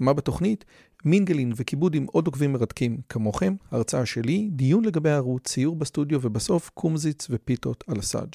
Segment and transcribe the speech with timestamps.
[0.00, 0.64] מה בתוכנית?
[1.04, 6.70] מינגלין וכיבוד עם עוד עוקבים מרתקים כמוכם, הרצאה שלי, דיון לגבי הערוץ, ציור בסטודיו ובסוף
[6.74, 8.34] קומזיץ ופיתות על הסאג'.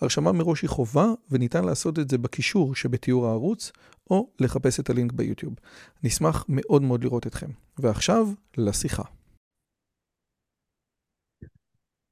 [0.00, 3.72] הרשמה מראש היא חובה וניתן לעשות את זה בקישור שבתיאור הערוץ
[4.10, 5.54] או לחפש את הלינק ביוטיוב.
[6.02, 7.50] נשמח מאוד מאוד לראות אתכם.
[7.78, 9.02] ועכשיו, לשיחה.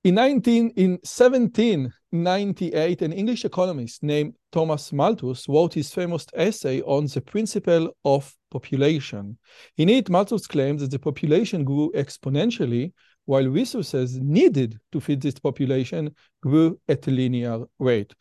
[0.09, 7.07] In, 19, in 1798, an English economist named Thomas Malthus wrote his famous essay on
[7.07, 9.39] the principle of population.
[9.77, 12.93] In it, Malthus claims that the population grew exponentially
[13.25, 18.13] while resources needed to feed this population grew at a linear rate.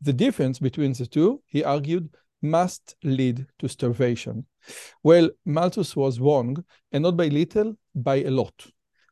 [0.00, 2.08] The difference between the two, he argued,
[2.42, 4.46] must lead to starvation.
[5.02, 8.54] Well, Malthus was wrong, and not by little, by a lot.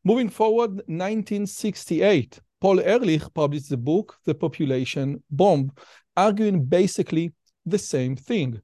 [0.04, 5.72] Moving forward, 1968, Paul Ehrlich published the book The Population Bomb,
[6.16, 7.32] arguing basically
[7.66, 8.60] the same thing.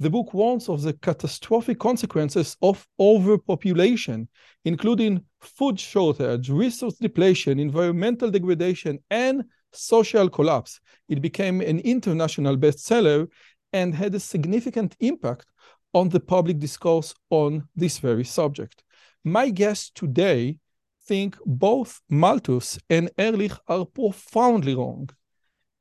[0.00, 4.28] The book warns of the catastrophic consequences of overpopulation,
[4.64, 10.78] including food shortage, resource depletion, environmental degradation, and social collapse.
[11.08, 13.28] It became an international bestseller
[13.72, 15.46] and had a significant impact
[15.92, 18.84] on the public discourse on this very subject.
[19.24, 20.58] My guest today
[21.06, 25.10] think both Malthus and Ehrlich are profoundly wrong.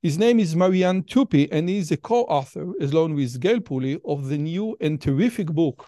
[0.04, 4.30] His name is Marian Tupy, and he is a co-author, along with Gale Pooley, of
[4.30, 5.88] the new and terrific book,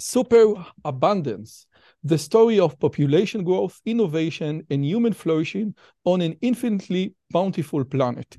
[0.00, 1.66] Superabundance,
[2.02, 8.38] the story of population growth, innovation, and human flourishing on an infinitely bountiful planet.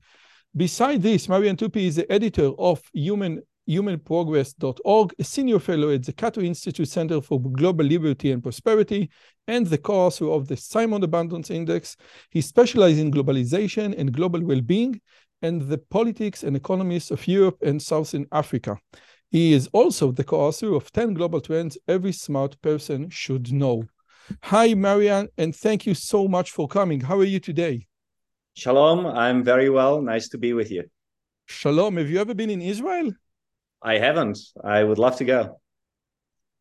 [0.55, 6.14] Beside this, Marian Tupy is the editor of Human humanprogress.org, a senior fellow at the
[6.14, 9.09] Cato Institute Center for Global Liberty and Prosperity,
[9.48, 11.95] and the co-author of the Simon Abundance Index.
[12.30, 15.02] He specializes in globalization and global well-being
[15.42, 18.77] and the politics and economies of Europe and Southern Africa.
[19.30, 23.83] He is also the co-author of 10 Global Trends Every Smart Person Should Know.
[24.43, 27.02] Hi, Marian, and thank you so much for coming.
[27.02, 27.87] How are you today?
[28.55, 30.02] Shalom, I'm very well.
[30.02, 30.86] Nice to be with you.
[31.48, 31.98] Shalom.
[31.98, 33.11] Have you ever been in Israel?
[33.86, 34.40] I haven't.
[34.64, 35.60] I would love to go.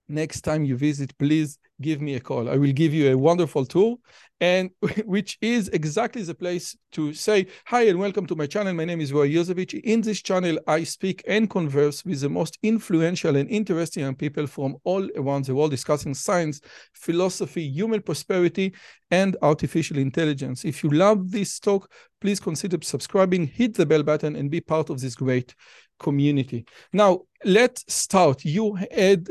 [0.09, 2.51] Next time you visit, please give me a call.
[2.51, 3.97] I will give you a wonderful tour,
[4.39, 4.69] and
[5.07, 8.75] which is exactly the place to say hi and welcome to my channel.
[8.75, 9.81] My name is Roy Yosevich.
[9.81, 14.77] In this channel, I speak and converse with the most influential and interesting people from
[14.85, 16.61] all around the world, discussing science,
[16.93, 18.75] philosophy, human prosperity,
[19.11, 20.67] and artificial intelligence.
[20.67, 24.91] If you love this talk, please consider subscribing, hit the bell button, and be part
[24.91, 25.55] of this great
[25.99, 26.67] community.
[26.93, 28.45] Now, let's start.
[28.45, 29.29] You had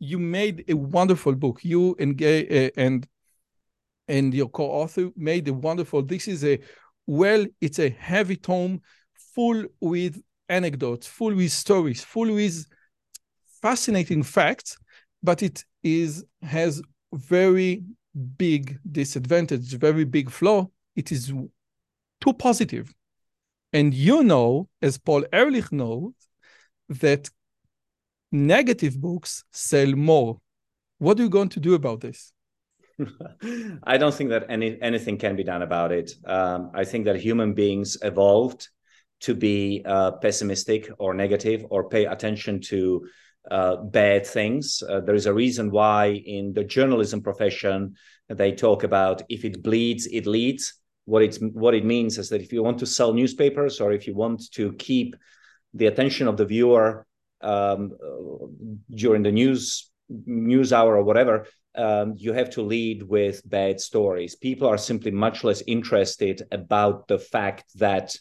[0.00, 1.60] you made a wonderful book.
[1.62, 3.06] You and uh, and
[4.08, 6.02] and your co-author made a wonderful.
[6.02, 6.58] This is a
[7.06, 8.80] well, it's a heavy tome
[9.34, 12.66] full with anecdotes, full with stories, full with
[13.62, 14.76] fascinating facts,
[15.22, 17.84] but it is has very
[18.36, 20.68] big disadvantage, very big flaw.
[20.96, 21.32] It is
[22.20, 22.92] too positive.
[23.72, 26.12] And you know, as Paul Ehrlich knows,
[26.88, 27.30] that
[28.32, 30.40] negative books sell more.
[30.98, 32.32] What are you going to do about this?
[33.84, 36.12] I don't think that any anything can be done about it.
[36.26, 38.68] Um, I think that human beings evolved
[39.20, 43.06] to be uh, pessimistic or negative or pay attention to
[43.50, 44.82] uh, bad things.
[44.86, 47.94] Uh, there is a reason why in the journalism profession
[48.28, 50.74] they talk about if it bleeds, it leads
[51.04, 54.06] what it's what it means is that if you want to sell newspapers or if
[54.06, 55.16] you want to keep
[55.74, 57.06] the attention of the viewer
[57.40, 57.92] um,
[58.90, 59.90] during the news
[60.26, 61.46] news hour or whatever
[61.76, 64.34] um, you have to lead with bad stories.
[64.34, 68.16] People are simply much less interested about the fact that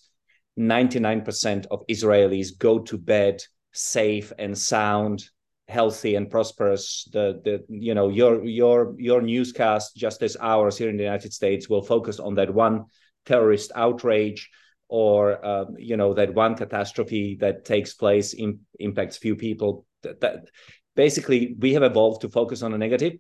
[0.57, 5.23] 99% of israelis go to bed safe and sound
[5.67, 7.07] healthy and prosperous.
[7.13, 11.31] The the you know your your your newscast just as ours here in the united
[11.31, 12.85] states will focus on that one
[13.25, 14.49] terrorist outrage
[14.89, 20.19] or uh, you know that one catastrophe that takes place in, impacts few people that,
[20.19, 20.49] that
[20.95, 23.13] basically we have evolved to focus on the negative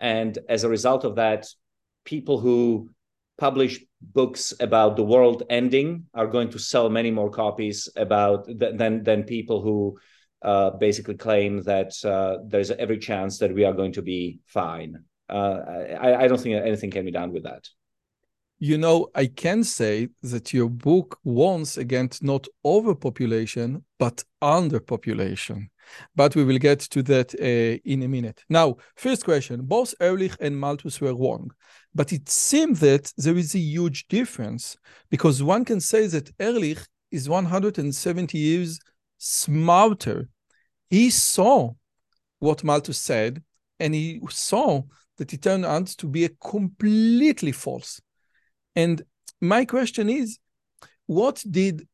[0.00, 1.46] and as a result of that
[2.04, 2.90] people who
[3.38, 8.76] publish books about the world ending are going to sell many more copies about th-
[8.76, 9.96] than than people who
[10.42, 15.02] uh, basically claim that uh, there's every chance that we are going to be fine.
[15.28, 15.60] Uh,
[16.00, 17.68] I, I, don't think anything can be done with that.
[18.58, 25.68] You know, I can say that your book warns against not overpopulation, but underpopulation.
[26.16, 28.42] But we will get to that uh, in a minute.
[28.48, 31.50] Now, first question both Ehrlich and Malthus were wrong,
[31.94, 34.76] but it seems that there is a huge difference
[35.08, 36.80] because one can say that Ehrlich
[37.10, 38.78] is 170 years
[39.18, 40.28] smarter.
[40.90, 41.74] He saw
[42.40, 43.42] what Malthus said,
[43.80, 44.82] and he saw
[45.16, 48.00] that it turned out to be a completely false.
[48.78, 49.02] And
[49.40, 50.38] my question is,
[51.06, 51.88] what did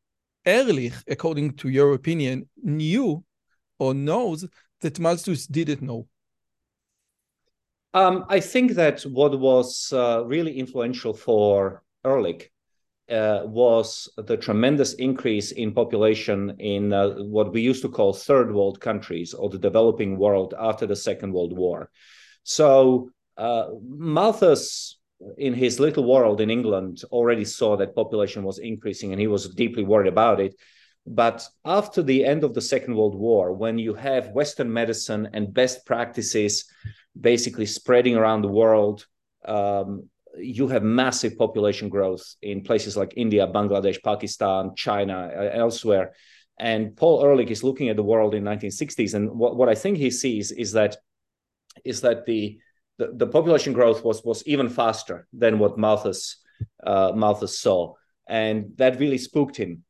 [0.44, 3.24] Ehrlich, according to your opinion, knew
[3.78, 4.46] or knows
[4.82, 6.06] that Malthus didn't know?
[7.94, 12.52] Um, I think that what was uh, really influential for Ehrlich
[13.08, 18.52] uh, was the tremendous increase in population in uh, what we used to call third
[18.52, 21.88] world countries or the developing world after the Second World War.
[22.42, 24.98] So uh, Malthus,
[25.38, 29.48] in his little world in England, already saw that population was increasing and he was
[29.54, 30.54] deeply worried about it.
[31.06, 35.52] But after the end of the Second World War, when you have Western medicine and
[35.52, 36.64] best practices
[37.18, 39.06] basically spreading around the world,
[39.44, 40.08] um,
[40.38, 46.14] you have massive population growth in places like India, Bangladesh, Pakistan, China, uh, elsewhere.
[46.58, 49.98] And Paul Ehrlich is looking at the world in 1960s, and what, what I think
[49.98, 50.96] he sees is that
[51.84, 52.58] is that the,
[52.98, 56.36] the, the population growth was was even faster than what Malthus
[56.86, 57.94] uh, Malthus saw,
[58.28, 59.84] and that really spooked him.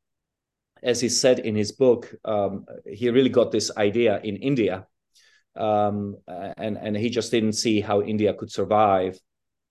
[0.83, 4.87] As he said in his book, um, he really got this idea in India,
[5.57, 9.19] um, and and he just didn't see how India could survive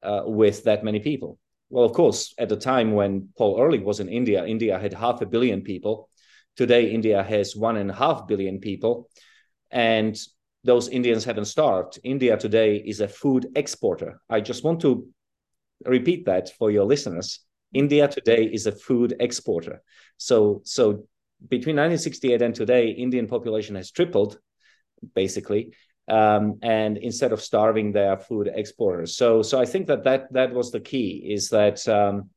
[0.02, 1.40] uh, with that many people.
[1.70, 5.22] Well, of course, at the time when Paul Ehrlich was in India, India had half
[5.22, 6.10] a billion people.
[6.56, 9.10] Today, India has one and a half billion people.
[9.72, 10.16] And
[10.64, 12.00] those Indians haven't starved.
[12.04, 14.22] India today is a food exporter.
[14.30, 15.08] I just want to
[15.86, 17.40] repeat that for your listeners.
[17.74, 19.82] India today is a food exporter.
[20.18, 21.06] So, so
[21.50, 24.40] between 1968 and today, Indian population has tripled,
[25.16, 25.74] basically,
[26.08, 29.18] um, and instead of starving their food exporters.
[29.18, 32.30] So, so I think that that that was the key is that um,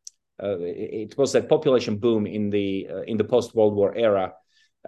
[0.42, 4.32] uh, it was that population boom in the uh, in the post World War era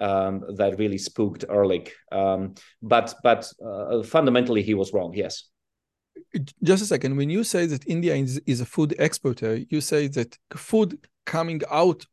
[0.01, 1.95] um, that really spooked Ehrlich.
[2.13, 5.13] Um, but but uh, fundamentally, he was wrong.
[5.15, 5.45] Yes.
[6.63, 7.17] Just a second.
[7.17, 11.63] When you say that India is, is a food exporter, you say that food coming
[11.71, 12.05] out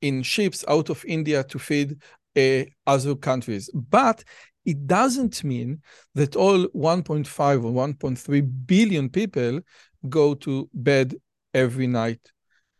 [0.00, 1.98] in ships out of India to feed
[2.36, 3.70] uh, other countries.
[3.74, 4.24] But
[4.64, 5.82] it doesn't mean
[6.14, 9.60] that all 1.5 or 1.3 billion people
[10.08, 11.14] go to bed
[11.52, 12.20] every night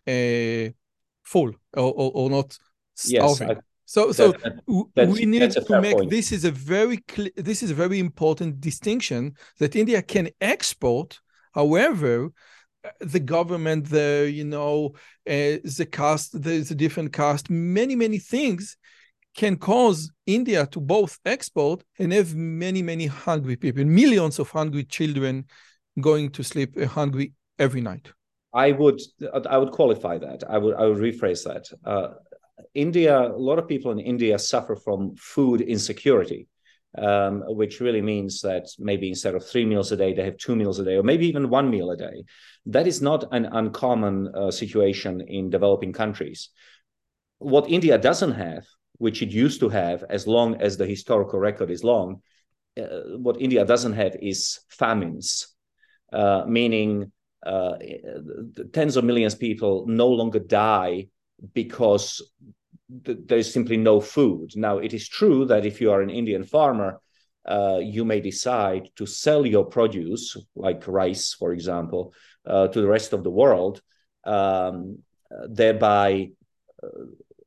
[0.07, 0.73] uh,
[1.23, 2.59] full or, or, or not
[2.95, 3.49] starving.
[3.49, 3.59] Yes,
[3.91, 4.33] So, so
[4.69, 6.11] we need to make point.
[6.11, 11.19] this is a very clear, this is a very important distinction that India can export.
[11.53, 12.31] However,
[13.01, 14.93] the government, the you know,
[15.29, 18.77] uh, the caste, there's a different caste, many many things
[19.35, 24.85] can cause India to both export and have many, many hungry people, millions of hungry
[24.85, 25.47] children
[26.01, 28.13] going to sleep uh, hungry every night.
[28.55, 29.01] I would,
[29.49, 30.45] I would qualify that.
[30.49, 31.65] I would, I would rephrase that.
[31.85, 32.09] Uh,
[32.75, 36.49] India, a lot of people in India suffer from food insecurity,
[36.97, 40.57] um, which really means that maybe instead of three meals a day, they have two
[40.57, 42.25] meals a day, or maybe even one meal a day.
[42.67, 46.51] That is not an uncommon uh, situation in developing countries.
[47.39, 48.65] What India doesn't have
[49.01, 52.21] which it used to have as long as the historical record is long,
[52.79, 55.57] uh, what India doesn't have is famines,
[56.13, 57.11] uh, meaning
[57.45, 57.77] uh,
[58.75, 61.09] tens of millions of people no longer die
[61.55, 62.21] because
[63.05, 64.53] there's simply no food.
[64.57, 67.01] Now, it is true that if you are an Indian farmer,
[67.47, 72.13] uh, you may decide to sell your produce, like rice, for example,
[72.47, 73.81] uh, to the rest of the world,
[74.25, 74.99] um,
[75.49, 76.31] thereby
[76.83, 76.89] uh,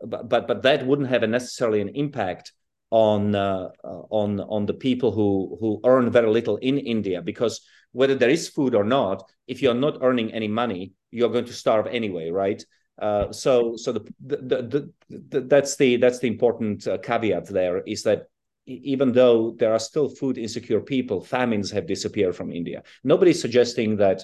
[0.05, 2.51] but but, that wouldn't have a necessarily an impact
[2.89, 8.15] on uh, on on the people who who earn very little in India because whether
[8.15, 11.87] there is food or not, if you're not earning any money, you're going to starve
[11.87, 12.63] anyway, right?
[12.99, 17.81] Uh, so so the, the, the, the, that's the that's the important uh, caveat there
[17.81, 18.27] is that
[18.65, 22.83] even though there are still food insecure people, famines have disappeared from India.
[23.03, 24.23] Nobody's suggesting that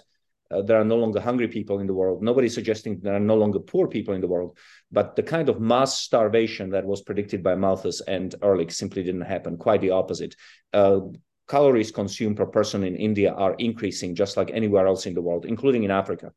[0.52, 2.24] uh, there are no longer hungry people in the world.
[2.24, 4.58] Nobody's suggesting there are no longer poor people in the world.
[4.92, 9.22] But the kind of mass starvation that was predicted by Malthus and Ehrlich simply didn't
[9.22, 9.58] happen.
[9.58, 10.36] Quite the opposite.
[10.74, 11.02] Uh,
[11.48, 15.46] calories consumed per person in India are increasing just like anywhere else in the world,
[15.46, 16.32] including in Africa.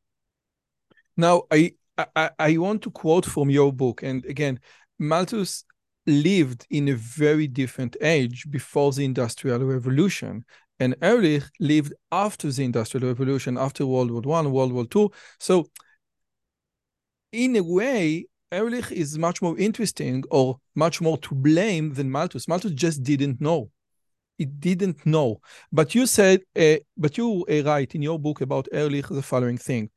[1.15, 4.03] Now, I, I, I want to quote from your book.
[4.03, 4.59] And again,
[4.99, 5.63] Malthus
[6.05, 10.45] lived in a very different age before the Industrial Revolution.
[10.79, 15.11] And Ehrlich lived after the Industrial Revolution, after World War One, World War Two.
[15.39, 15.67] So
[17.31, 22.47] in a way, Ehrlich is much more interesting or much more to blame than Malthus.
[22.47, 23.69] Malthus just didn't know.
[24.37, 25.41] He didn't know.
[25.71, 29.57] But you said, uh, but you uh, write in your book about Ehrlich the following
[29.57, 29.89] thing.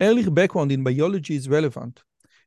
[0.00, 2.02] Ehrlich background in biology is relevant.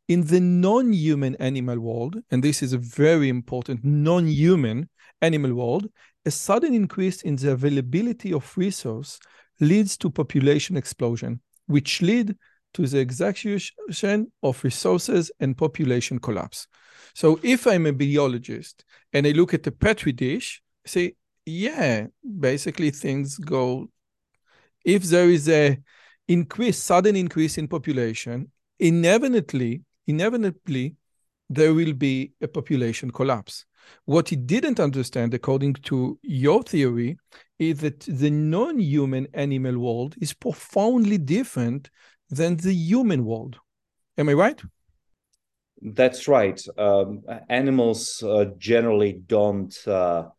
[0.08, 4.90] In the non-human animal world, and this is a very important non-human
[5.22, 5.88] animal world,
[6.26, 9.20] a sudden increase in the availability of resource
[9.60, 12.36] leads to population explosion, which lead
[12.74, 16.68] to the exhaustion of resources and population collapse.
[17.14, 18.84] So if I'm a biologist
[19.14, 22.08] and I look at the petri dish, say, yeah,
[22.40, 23.90] basically things go.
[24.84, 25.80] If there is a
[26.28, 30.96] increase, sudden increase in population, inevitably, inevitably,
[31.50, 33.66] there will be a population collapse.
[34.06, 37.18] What he didn't understand, according to your theory,
[37.60, 41.90] is that the non-human animal world is profoundly different
[42.30, 43.60] than the human world.
[44.18, 44.62] Am I right?
[45.82, 46.62] That's right.
[46.78, 50.30] Um, animals uh, generally don't uh,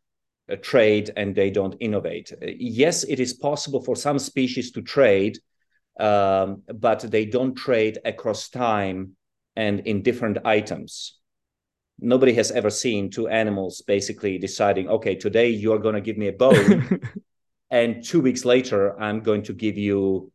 [0.62, 2.32] trade and they don't innovate.
[2.40, 5.38] Yes, it is possible for some species to trade,
[5.98, 9.16] um, but they don't trade across time
[9.56, 11.18] and in different items.
[12.00, 16.18] Nobody has ever seen two animals basically deciding, okay, today you are going to give
[16.18, 17.00] me a bone,
[17.70, 20.32] and two weeks later I'm going to give you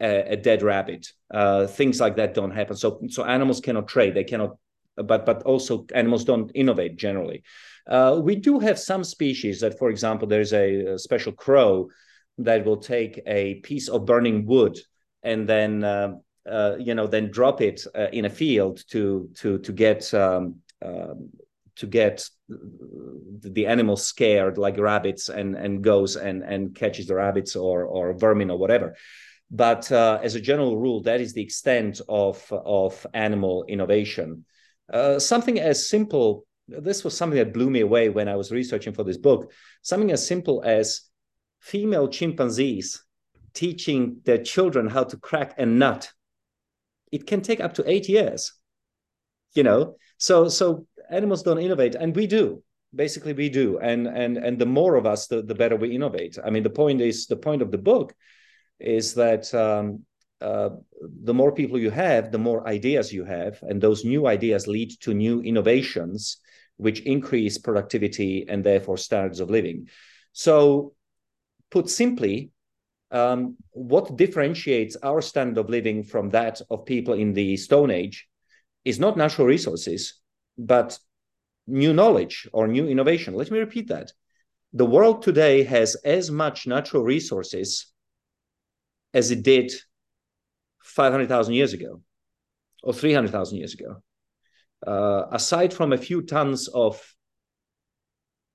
[0.00, 1.12] a, a dead rabbit.
[1.32, 2.76] Uh, things like that don't happen.
[2.76, 4.14] So so animals cannot trade.
[4.14, 4.56] They cannot.
[4.96, 7.44] But but also animals don't innovate generally.
[7.86, 11.88] Uh, we do have some species that, for example, there's a, a, special crow
[12.36, 14.78] that will take a piece of burning wood
[15.30, 16.10] and then uh,
[16.48, 20.56] uh you know then drop it uh, in a field to to to get um,
[20.82, 21.30] um,
[21.76, 22.28] to get
[23.56, 28.14] the animals scared like rabbits and and goes and and catches the rabbits or or
[28.14, 28.94] vermin or whatever
[29.50, 34.44] but uh, as a general rule, that is the extent of, of animal innovation.
[34.92, 38.92] Uh, something as simple, this was something that blew me away when I was researching
[38.92, 41.02] for this book, something as simple as
[41.60, 43.02] female chimpanzees
[43.54, 46.10] teaching their children how to crack a nut.
[47.10, 48.52] It can take up to eight years.
[49.54, 52.62] You know, so so animals don't innovate, and we do
[52.94, 56.38] basically we do and and and the more of us the, the better we innovate
[56.42, 58.14] i mean the point is the point of the book
[58.80, 60.04] is that um,
[60.40, 60.70] uh,
[61.24, 64.90] the more people you have, the more ideas you have, and those new ideas lead
[65.00, 66.38] to new innovations,
[66.76, 69.88] which increase productivity and therefore standards of living.
[70.32, 70.94] So,
[71.70, 72.50] put simply,
[73.10, 78.28] um, what differentiates our standard of living from that of people in the Stone Age
[78.84, 80.20] is not natural resources,
[80.56, 80.98] but
[81.66, 83.34] new knowledge or new innovation.
[83.34, 84.12] Let me repeat that.
[84.72, 87.86] The world today has as much natural resources
[89.14, 89.72] as it did
[90.82, 92.02] 500,000 years ago
[92.82, 94.02] or 300,000 years ago.
[94.86, 97.02] Uh, aside from a few tons of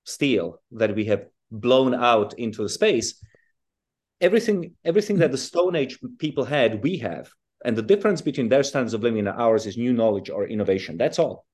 [0.04, 3.22] steel that we have blown out into space,
[4.20, 5.32] everything everything that mm-hmm.
[5.32, 7.30] the Stone Age people had, we have.
[7.64, 10.98] And the difference between their standards of living and ours is new knowledge or innovation.
[10.98, 11.46] That's all.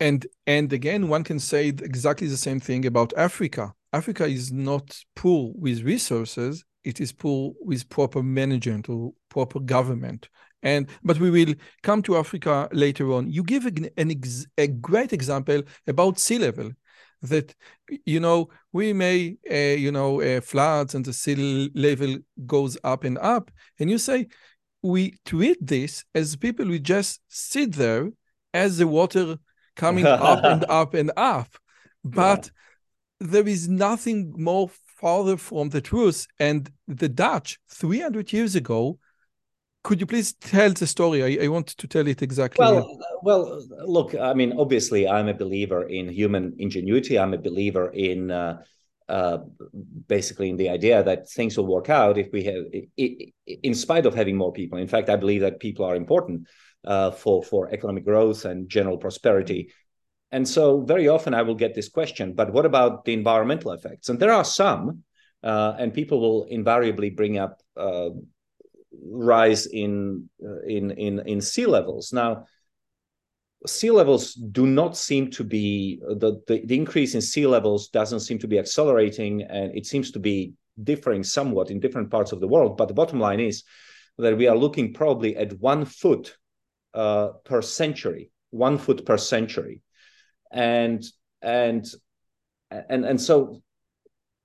[0.00, 3.72] And and again, one can say exactly the same thing about Africa.
[3.92, 10.28] Africa is not poor with resources; it is poor with proper management or proper government.
[10.62, 13.30] And but we will come to Africa later on.
[13.30, 16.72] You give an, an ex, a great example about sea level.
[17.22, 17.54] That
[18.04, 23.04] you know we may uh, you know uh, floods and the sea level goes up
[23.04, 24.26] and up, and you say
[24.82, 28.10] we treat this as people we just sit there
[28.52, 29.38] as the water
[29.76, 31.48] coming up and up and up,
[32.04, 32.50] but
[33.20, 33.28] yeah.
[33.28, 34.70] there is nothing more
[35.02, 36.26] farther from the truth.
[36.38, 38.98] And the Dutch, 300 years ago,
[39.82, 41.40] could you please tell the story?
[41.40, 42.64] I, I want to tell it exactly.
[42.64, 47.18] Well, well, look, I mean, obviously, I'm a believer in human ingenuity.
[47.18, 48.62] I'm a believer in uh,
[49.08, 49.38] uh,
[50.08, 52.64] basically in the idea that things will work out if we have,
[52.96, 54.78] in spite of having more people.
[54.78, 56.48] In fact, I believe that people are important
[56.84, 59.72] uh, for for economic growth and general prosperity.
[60.30, 64.08] And so very often I will get this question, but what about the environmental effects?
[64.08, 65.02] And there are some,
[65.42, 68.10] uh, and people will invariably bring up uh,
[69.02, 72.12] rise in, uh, in, in, in sea levels.
[72.12, 72.46] Now,
[73.66, 78.20] sea levels do not seem to be, the, the, the increase in sea levels doesn't
[78.20, 82.40] seem to be accelerating, and it seems to be differing somewhat in different parts of
[82.40, 82.76] the world.
[82.76, 83.64] But the bottom line is
[84.18, 86.36] that we are looking probably at one foot
[86.94, 89.82] uh, per century, one foot per century
[90.52, 91.04] and
[91.40, 91.86] and
[92.70, 93.62] and and so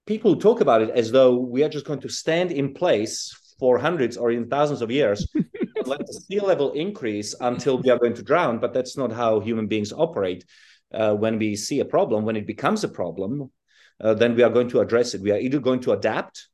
[0.05, 3.77] people talk about it as though we are just going to stand in place for
[3.77, 5.27] hundreds or even thousands of years
[5.87, 8.59] let the sea level increase until we are going to drown.
[8.59, 10.45] But that's not how human beings operate.
[10.93, 13.51] Uh, when we see a problem, when it becomes a problem,
[13.99, 15.21] uh, then we are going to address it.
[15.21, 16.47] We are either going to adapt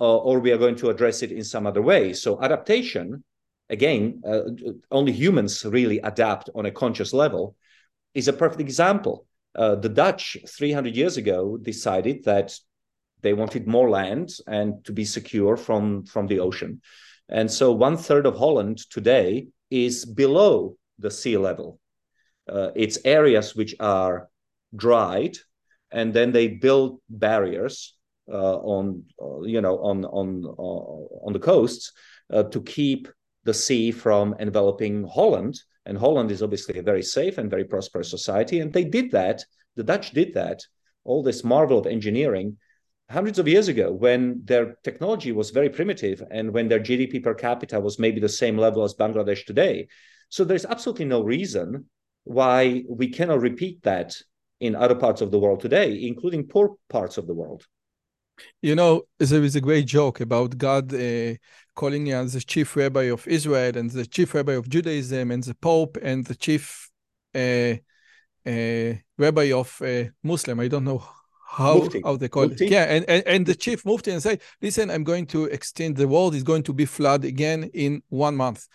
[0.00, 2.12] uh, or we are going to address it in some other way.
[2.12, 3.24] So adaptation,
[3.70, 4.42] again, uh,
[4.90, 7.56] only humans really adapt on a conscious level,
[8.12, 9.26] is a perfect example.
[9.56, 12.56] Uh, the Dutch 300 years ago decided that
[13.24, 16.80] they wanted more land and to be secure from, from the ocean.
[17.28, 21.80] And so one third of Holland today is below the sea level.
[22.46, 24.28] Uh, it's areas which are
[24.76, 25.38] dried,
[25.90, 27.96] and then they build barriers
[28.30, 31.92] uh, on, uh, you know, on on uh, on the coasts
[32.30, 33.08] uh, to keep
[33.44, 35.54] the sea from enveloping Holland.
[35.86, 39.44] And Holland is obviously a very safe and very prosperous society, and they did that.
[39.76, 40.60] The Dutch did that.
[41.04, 42.58] All this marvel of engineering
[43.10, 47.34] hundreds of years ago when their technology was very primitive and when their GDP per
[47.34, 49.88] capita was maybe the same level as Bangladesh today.
[50.30, 51.86] So there's absolutely no reason
[52.24, 54.16] why we cannot repeat that
[54.60, 57.66] in other parts of the world today, including poor parts of the world.
[58.62, 61.34] You know, there is a great joke about God uh,
[61.76, 65.54] calling as the chief rabbi of Israel and the chief rabbi of Judaism and the
[65.54, 66.90] Pope and the chief
[67.34, 67.74] uh,
[68.46, 70.58] uh, rabbi of uh, Muslim.
[70.60, 71.04] I don't know
[71.56, 72.00] how Mufti.
[72.04, 72.66] how they call Mufti.
[72.66, 72.70] it.
[72.70, 76.08] Yeah, and, and and the chief Mufti and say, listen, I'm going to extend the
[76.08, 76.34] world.
[76.34, 78.66] is going to be flood again in one month,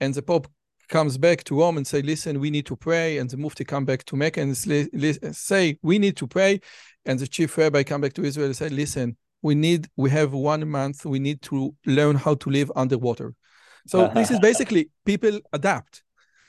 [0.00, 0.48] and the Pope
[0.88, 3.84] comes back to Rome and say, listen, we need to pray, and the Mufti come
[3.84, 6.60] back to Mecca and say, we need to pray,
[7.04, 10.32] and the chief rabbi come back to Israel and say, listen, we need, we have
[10.32, 13.34] one month, we need to learn how to live underwater.
[13.86, 16.02] So this is basically people adapt.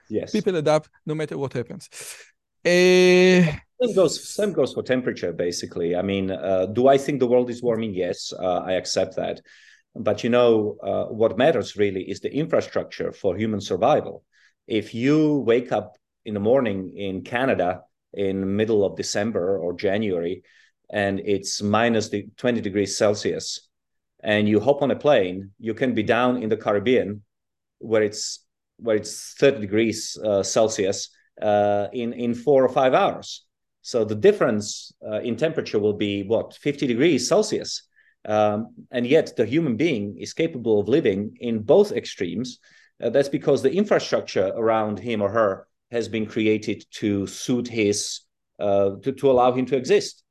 [0.09, 1.89] Yes, people adapt no matter what happens.
[2.65, 5.95] Uh, same goes, same goes for temperature, basically.
[5.95, 7.93] I mean, uh, do I think the world is warming?
[7.93, 9.41] Yes, uh, I accept that.
[9.95, 14.23] But you know, uh, what matters really is the infrastructure for human survival.
[14.67, 17.81] If you wake up in the morning in Canada
[18.13, 20.43] in middle of December or January,
[20.91, 23.67] and it's minus the 20 degrees Celsius,
[24.21, 27.23] and you hop on a plane, you can be down in the Caribbean
[27.79, 28.45] where it's
[28.77, 31.09] where it's 30 degrees uh, Celsius
[31.41, 33.45] uh, in in four or five hours
[33.89, 37.87] so the difference uh, in temperature will be what 50 degrees Celsius.
[38.23, 42.59] Um, and yet the human being is capable of living in both extremes.
[43.03, 48.19] Uh, that's because the infrastructure around him or her has been created to suit his,
[48.59, 50.23] uh, to, to allow him to exist.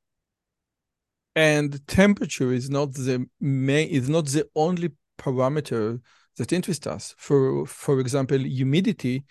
[1.35, 5.99] And temperature is not the main, is not the only parameter
[6.37, 7.13] that interests us.
[7.17, 9.25] For for example, humidity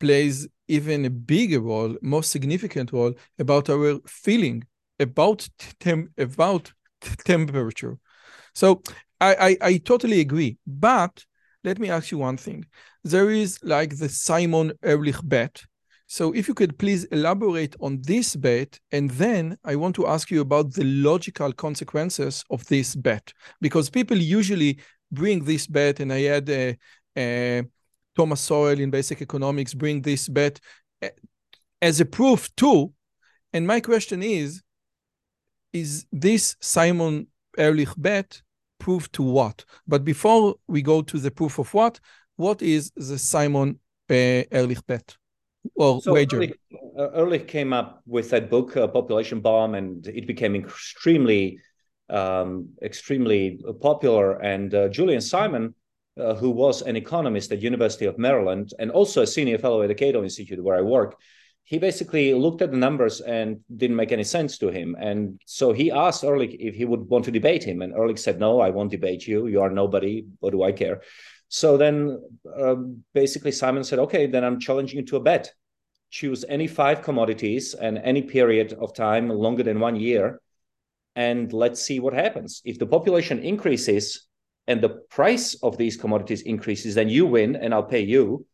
[0.00, 4.64] plays even a bigger role, more significant role about our feeling
[4.98, 6.72] about tem- about
[7.24, 7.98] temperature.
[8.54, 8.82] So
[9.20, 10.58] I, I, I totally agree.
[10.66, 11.24] But
[11.64, 12.64] let me ask you one thing.
[13.04, 15.62] There is like the Simon Ehrlich bet.
[16.06, 20.30] So if you could please elaborate on this bet, and then I want to ask
[20.30, 24.80] you about the logical consequences of this bet, because people usually
[25.12, 26.76] bring this bet, and I had a,
[27.16, 27.62] a
[28.16, 30.60] Thomas Sowell in Basic Economics bring this bet
[31.02, 31.10] eh,
[31.80, 32.92] as a proof too.
[33.52, 34.62] And my question is,
[35.72, 38.42] is this Simon Ehrlich bet
[38.78, 39.64] proof to what?
[39.86, 42.00] But before we go to the proof of what,
[42.36, 45.16] what is the Simon uh, Ehrlich bet
[45.74, 46.36] or so wager?
[46.36, 46.56] Ehrlich,
[46.98, 51.58] uh, Ehrlich came up with that book, uh, Population Bomb, and it became extremely,
[52.08, 54.38] um, extremely popular.
[54.40, 55.74] And uh, Julian Simon
[56.18, 59.88] uh, who was an economist at University of Maryland and also a senior fellow at
[59.88, 61.16] the Cato Institute where I work,
[61.64, 64.96] he basically looked at the numbers and didn't make any sense to him.
[64.98, 67.80] And so he asked Ehrlich if he would want to debate him.
[67.82, 69.46] And Ehrlich said, no, I won't debate you.
[69.46, 70.26] You are nobody.
[70.40, 71.02] What do I care?
[71.48, 72.20] So then
[72.60, 75.52] um, basically Simon said, okay, then I'm challenging you to a bet.
[76.10, 80.40] Choose any five commodities and any period of time longer than one year.
[81.14, 82.62] And let's see what happens.
[82.64, 84.26] If the population increases,
[84.70, 88.46] and the price of these commodities increases, then you win and I'll pay you.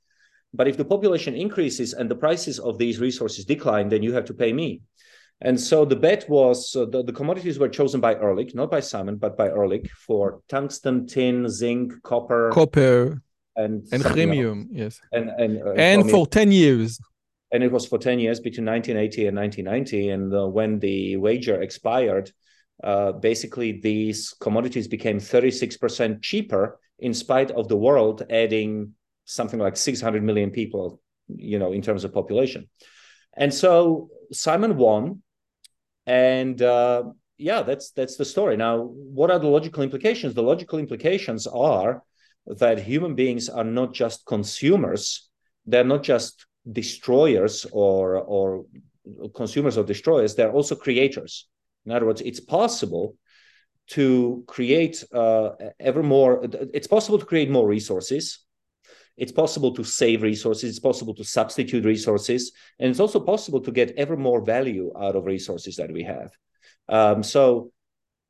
[0.54, 4.24] But if the population increases and the prices of these resources decline, then you have
[4.30, 4.80] to pay me.
[5.42, 8.80] And so the bet was uh, the, the, commodities were chosen by Ehrlich, not by
[8.80, 13.20] Simon, but by Ehrlich for tungsten, tin, zinc, copper, copper,
[13.54, 16.98] and and chromium, yes, and and, uh, and for ten years.
[17.52, 20.08] And it was for ten years between 1980 and 1990.
[20.08, 22.32] And uh, when the wager expired,
[22.82, 28.92] uh, basically these commodities became 36% cheaper in spite of the world adding
[29.24, 32.68] something like 600 million people, you know, in terms of population.
[33.34, 35.22] And so Simon won,
[36.06, 37.04] and uh,
[37.38, 38.56] yeah, that's that's the story.
[38.56, 40.34] Now, what are the logical implications?
[40.34, 42.02] The logical implications are
[42.46, 45.28] that human beings are not just consumers,
[45.66, 48.64] they're not just destroyers or, or
[49.34, 51.48] consumers or destroyers, they're also creators.
[51.86, 53.16] In other words, it's possible
[53.88, 56.44] to create uh, ever more,
[56.74, 58.40] it's possible to create more resources.
[59.16, 60.70] It's possible to save resources.
[60.70, 62.52] It's possible to substitute resources.
[62.78, 66.32] And it's also possible to get ever more value out of resources that we have.
[66.88, 67.72] Um, so,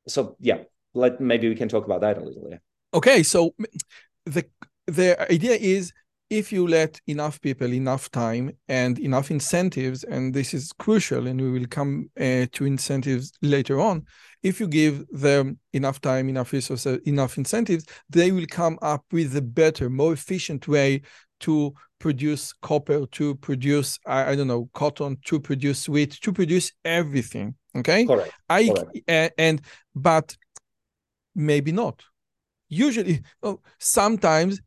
[0.07, 0.59] so yeah,
[0.95, 2.47] let maybe we can talk about that a little.
[2.51, 2.59] Yeah.
[2.95, 3.55] Okay, so
[4.27, 4.47] the
[4.87, 5.92] the idea is
[6.29, 11.41] if you let enough people enough time and enough incentives and this is crucial and
[11.41, 14.05] we will come uh, to incentives later on
[14.43, 19.37] if you give them enough time enough resources enough incentives they will come up with
[19.37, 21.01] a better more efficient way
[21.39, 26.73] to produce copper to produce i, I don't know cotton to produce wheat to produce
[26.85, 28.99] everything okay correct i correct.
[29.07, 29.61] And, and
[29.95, 30.37] but
[31.37, 32.03] maybe not
[32.69, 34.61] usually oh, sometimes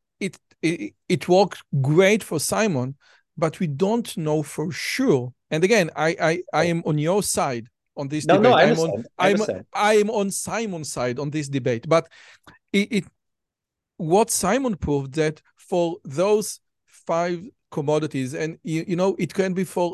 [0.61, 2.95] it, it worked great for simon
[3.39, 5.33] but we don't know for sure.
[5.49, 7.67] And again i i, I am on your side
[7.97, 8.51] on this no, debate.
[8.51, 9.65] No, I i'm understand.
[9.73, 11.87] on i'm i'm on simon's side on this debate.
[11.87, 12.09] But
[12.73, 13.05] it, it
[13.97, 19.63] what simon proved that for those five commodities and you, you know it can be
[19.63, 19.93] for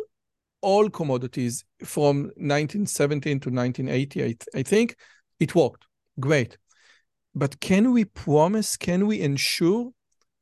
[0.61, 4.95] all commodities from 1917 to 1980 I, th- I think
[5.39, 5.85] it worked
[6.19, 6.57] great.
[7.33, 9.91] But can we promise can we ensure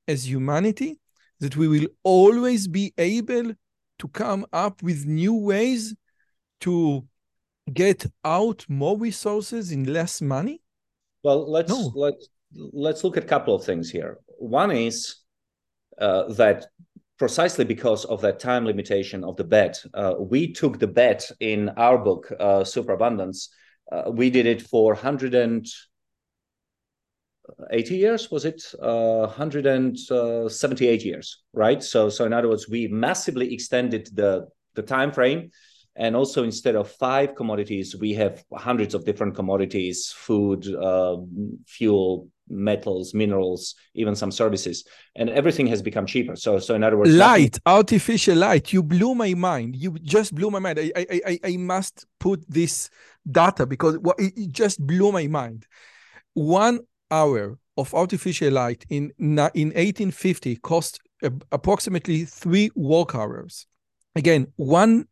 [0.08, 1.00] as humanity
[1.40, 3.54] that we will always be able
[4.00, 5.96] to come up with new ways
[6.62, 7.06] to
[7.74, 10.62] get out more resources in less money
[11.24, 11.92] Well, let's No.
[11.96, 12.28] let's
[12.74, 14.20] let's look at a couple of things here.
[14.38, 15.16] One is
[15.98, 16.66] uh, that
[17.18, 21.70] precisely because of that time limitation of the bet, uh, we took the bet in
[21.78, 23.50] our book, uh, Superabundance.
[23.92, 24.96] Uh, we did it for
[27.46, 28.64] 180 years, was it?
[28.82, 31.84] Uh, 178 years, right?
[31.84, 35.52] So, so in other words, we massively extended the the time frame
[35.96, 41.18] and also instead of five commodities we have hundreds of different commodities food uh,
[41.68, 44.86] fuel metals minerals even some services.
[45.16, 46.36] And everything has become cheaper.
[46.36, 48.74] So so in other words light artificial light.
[48.74, 49.76] You blew my mind.
[49.76, 50.80] You just blew my mind.
[50.80, 52.90] I i i, I must put this
[53.30, 55.66] data because it just blew my mind.
[56.34, 56.80] One
[57.14, 61.00] hour of artificial light in in 1850 cost
[61.52, 63.68] approximately three work hours.
[64.16, 65.06] Again one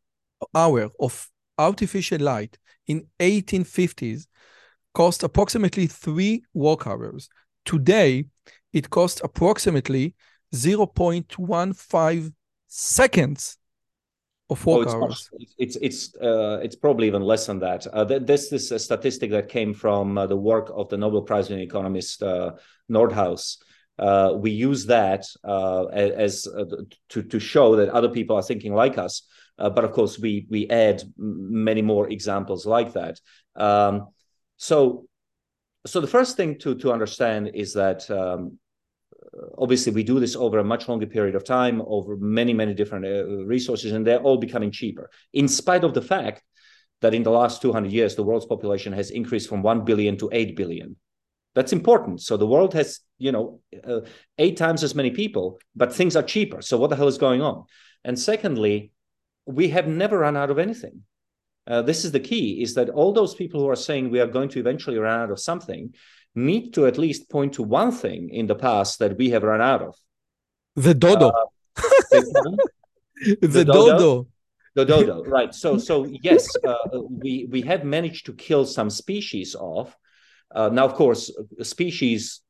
[0.55, 4.25] hour of artificial light in 1850s
[4.93, 7.29] cost approximately three work hours.
[7.65, 8.25] Today
[8.73, 10.15] it costs approximately
[10.53, 12.33] 0.15
[12.67, 13.57] seconds
[14.51, 15.29] of Oh, work it's, hours.
[15.57, 17.87] it's it's uh, it's probably even less than that.
[17.91, 21.21] Uh, th- this is a statistic that came from uh, the work of the Nobel
[21.21, 22.51] Prize winning economist uh,
[22.89, 23.57] Nordhaus.
[23.97, 26.65] Uh, we use that uh, as uh,
[27.09, 29.23] to to show that other people are thinking like us.
[29.59, 33.19] Uh, but of course, we we add many more examples like that.
[33.55, 34.07] Um,
[34.57, 35.05] so,
[35.85, 38.59] so the first thing to to understand is that um,
[39.57, 43.05] obviously we do this over a much longer period of time over many many different
[43.05, 45.09] uh, resources and they're all becoming cheaper.
[45.33, 46.43] In spite of the fact
[47.01, 50.29] that in the last 200 years the world's population has increased from 1 billion to
[50.31, 50.95] 8 billion.
[51.53, 52.21] That's important.
[52.21, 54.01] So the world has you know uh,
[54.37, 56.61] eight times as many people but things are cheaper.
[56.61, 57.65] So what the hell is going on?
[58.03, 58.91] And secondly
[59.45, 61.03] we have never run out of anything.
[61.67, 64.27] Uh, this is the key is that all those people who are saying we are
[64.27, 65.93] going to eventually run out of something
[66.35, 69.61] need to at least point to one thing in the past that we have run
[69.61, 69.95] out of.
[70.75, 71.29] The dodo.
[71.29, 71.45] Uh,
[72.11, 73.97] the, the dodo?
[73.97, 74.27] dodo.
[74.75, 75.53] the dodo, right?
[75.53, 76.75] So, so yes, uh,
[77.09, 79.97] we we have managed to kill some species off.
[80.53, 82.41] Uh, now, of course, species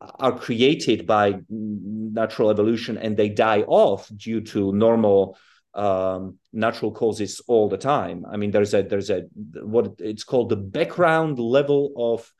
[0.00, 5.36] are created by natural evolution and they die off due to normal
[5.74, 8.24] um, natural causes all the time.
[8.28, 9.26] I mean, there's a there's a
[9.62, 12.32] what it's called the background level of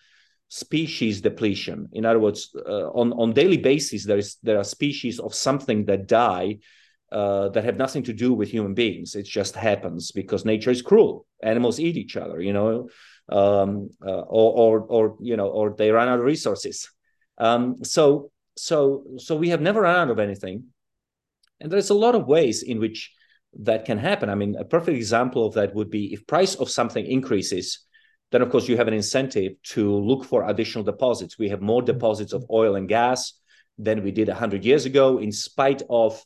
[0.51, 1.89] species depletion.
[1.93, 5.87] In other words, uh, on on daily basis, there is there are species of something
[5.87, 6.59] that die
[7.13, 9.15] uh, that have nothing to do with human beings.
[9.15, 11.27] It just happens because nature is cruel.
[11.43, 12.89] Animals eat each other, you know,
[13.29, 16.91] um, uh, or or or you know, or they run out of resources.
[17.39, 20.65] Um, so so so we have never run out of anything,
[21.61, 23.13] and there's a lot of ways in which
[23.61, 24.29] that can happen.
[24.29, 27.87] I mean, a perfect example of that would be if price of something increases
[28.31, 31.39] then of course you have an incentive to look for additional deposits.
[31.39, 33.35] We have more deposits of oil and gas
[33.79, 36.23] than we did 100 years ago, in spite of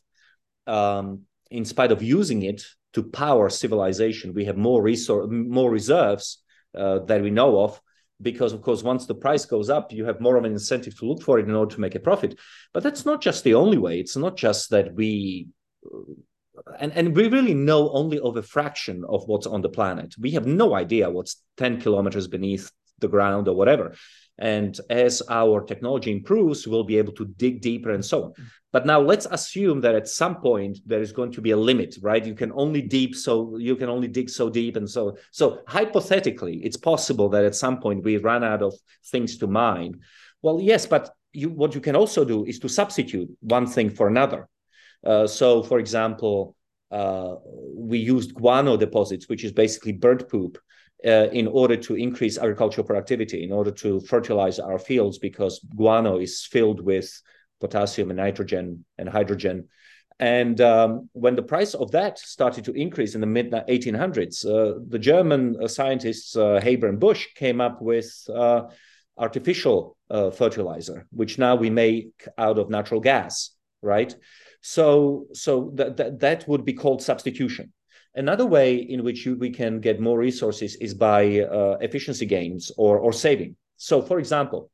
[0.67, 2.63] um, in spite of using it
[2.93, 4.33] to power civilization.
[4.33, 6.41] We have more resource, more reserves
[6.75, 7.79] uh, that we know of
[8.21, 11.05] because of course once the price goes up you have more of an incentive to
[11.05, 12.37] look for it in order to make a profit
[12.73, 15.47] but that's not just the only way it's not just that we
[16.79, 20.31] and, and we really know only of a fraction of what's on the planet we
[20.31, 23.95] have no idea what's 10 kilometers beneath the ground or whatever
[24.37, 28.45] and as our technology improves we'll be able to dig deeper and so on mm.
[28.71, 31.95] but now let's assume that at some point there is going to be a limit,
[32.01, 32.25] right?
[32.25, 36.57] You can only deep so you can only dig so deep and so so hypothetically,
[36.57, 38.73] it's possible that at some point we run out of
[39.05, 40.01] things to mine.
[40.41, 44.07] Well, yes, but you, what you can also do is to substitute one thing for
[44.07, 44.47] another.
[45.05, 46.55] Uh, so, for example,
[46.91, 47.35] uh,
[47.73, 50.57] we used guano deposits, which is basically bird poop,
[51.05, 56.19] uh, in order to increase agricultural productivity, in order to fertilize our fields, because guano
[56.19, 57.21] is filled with
[57.59, 59.67] potassium and nitrogen and hydrogen.
[60.19, 64.79] And um, when the price of that started to increase in the mid 1800s, uh,
[64.87, 68.09] the German uh, scientists uh, Haber and Bosch came up with
[69.17, 74.15] artificial fertilizer, which now we make out of natural gas, right?
[74.67, 77.71] So, so that, that, that would be called substitution.
[78.15, 82.71] Another way in which you, we can get more resources is by uh, efficiency gains
[82.75, 83.57] or, or saving.
[83.77, 84.71] So, for example,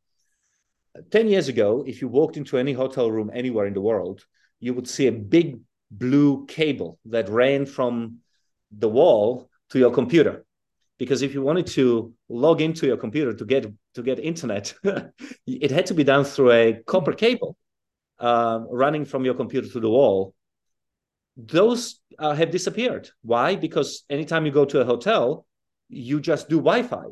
[1.11, 4.23] 10 years ago, if you walked into any hotel room anywhere in the world,
[4.61, 5.59] you would see a big
[5.91, 8.19] blue cable that ran from
[8.71, 10.45] the wall to your computer.
[10.99, 14.73] Because if you wanted to log into your computer to get to get internet,
[15.45, 17.57] it had to be done through a copper cable
[18.21, 20.33] uh, running from your computer to the wall.
[21.35, 23.09] Those uh, have disappeared.
[23.23, 23.55] Why?
[23.55, 25.45] Because anytime you go to a hotel,
[25.89, 27.07] you just do Wi-Fi.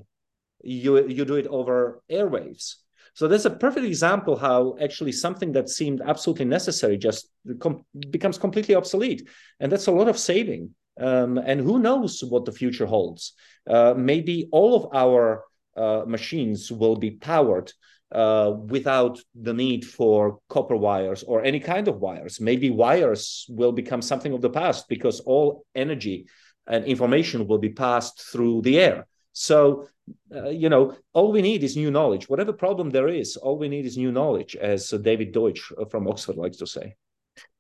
[0.61, 2.75] You you do it over airwaves
[3.19, 8.37] so that's a perfect example how actually something that seemed absolutely necessary just com- becomes
[8.37, 9.27] completely obsolete.
[9.59, 10.73] And that's a lot of saving.
[10.97, 13.33] Um, and who knows what the future holds?
[13.69, 15.43] Uh, maybe all of our
[15.75, 17.71] uh, machines will be powered
[18.11, 22.39] uh, without the need for copper wires or any kind of wires.
[22.39, 26.27] Maybe wires will become something of the past because all energy
[26.67, 29.07] and information will be passed through the air.
[29.33, 29.87] So
[30.33, 32.29] uh, you know, all we need is new knowledge.
[32.29, 36.35] Whatever problem there is, all we need is new knowledge, as David Deutsch from Oxford
[36.35, 36.95] likes to say.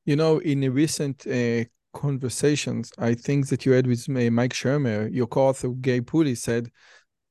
[0.05, 4.53] You know, in a recent uh, conversations, I think that you had with uh, Mike
[4.53, 6.69] Shermer, your co-author Gale Pooley said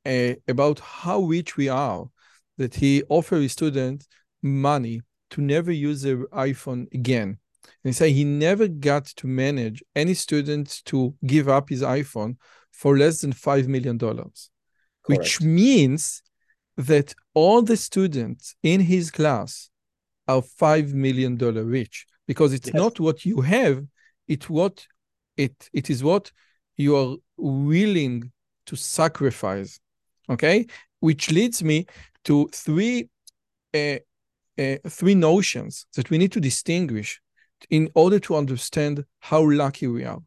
[0.06, 2.08] uh, about how rich we are,
[2.58, 4.06] that he offered his students
[4.42, 7.38] money to never use their iPhone again.
[7.64, 12.36] And he said he never got to manage any student to give up his iPhone
[12.72, 13.98] for less than $5 million
[15.08, 16.22] which means
[16.76, 19.70] that all the students in his class
[20.28, 22.74] are five million dollar rich because it's yes.
[22.74, 23.84] not what you have
[24.28, 24.86] it's what
[25.36, 26.30] it it is what
[26.76, 28.30] you are willing
[28.66, 29.80] to sacrifice
[30.28, 30.66] okay
[31.00, 31.86] which leads me
[32.24, 33.08] to three
[33.74, 33.98] uh,
[34.58, 37.20] uh, three notions that we need to distinguish
[37.70, 40.18] in order to understand how lucky we are.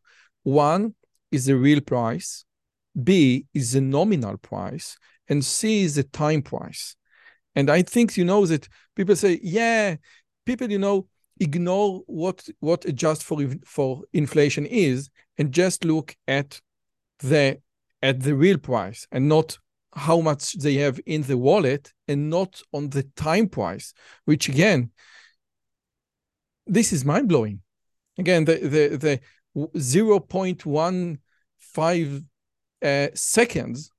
[0.43, 0.95] One
[1.31, 2.45] is the real price.
[3.03, 4.97] B is the nominal price,
[5.29, 6.95] and C is the time price.
[7.55, 9.95] And I think you know that people say, yeah,
[10.45, 11.07] people you know
[11.39, 16.61] ignore what what adjust for for inflation is and just look at
[17.19, 17.59] the
[18.01, 19.57] at the real price and not
[19.93, 23.93] how much they have in the wallet and not on the time price
[24.25, 24.89] which again
[26.65, 27.59] this is mind blowing
[28.17, 29.19] again the the the
[29.55, 32.25] 0.15
[32.83, 33.91] uh, seconds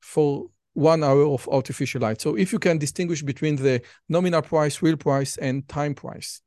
[0.00, 2.20] for one hour of artificial light.
[2.20, 6.40] So if you can distinguish between the nominal price, real price, and time price.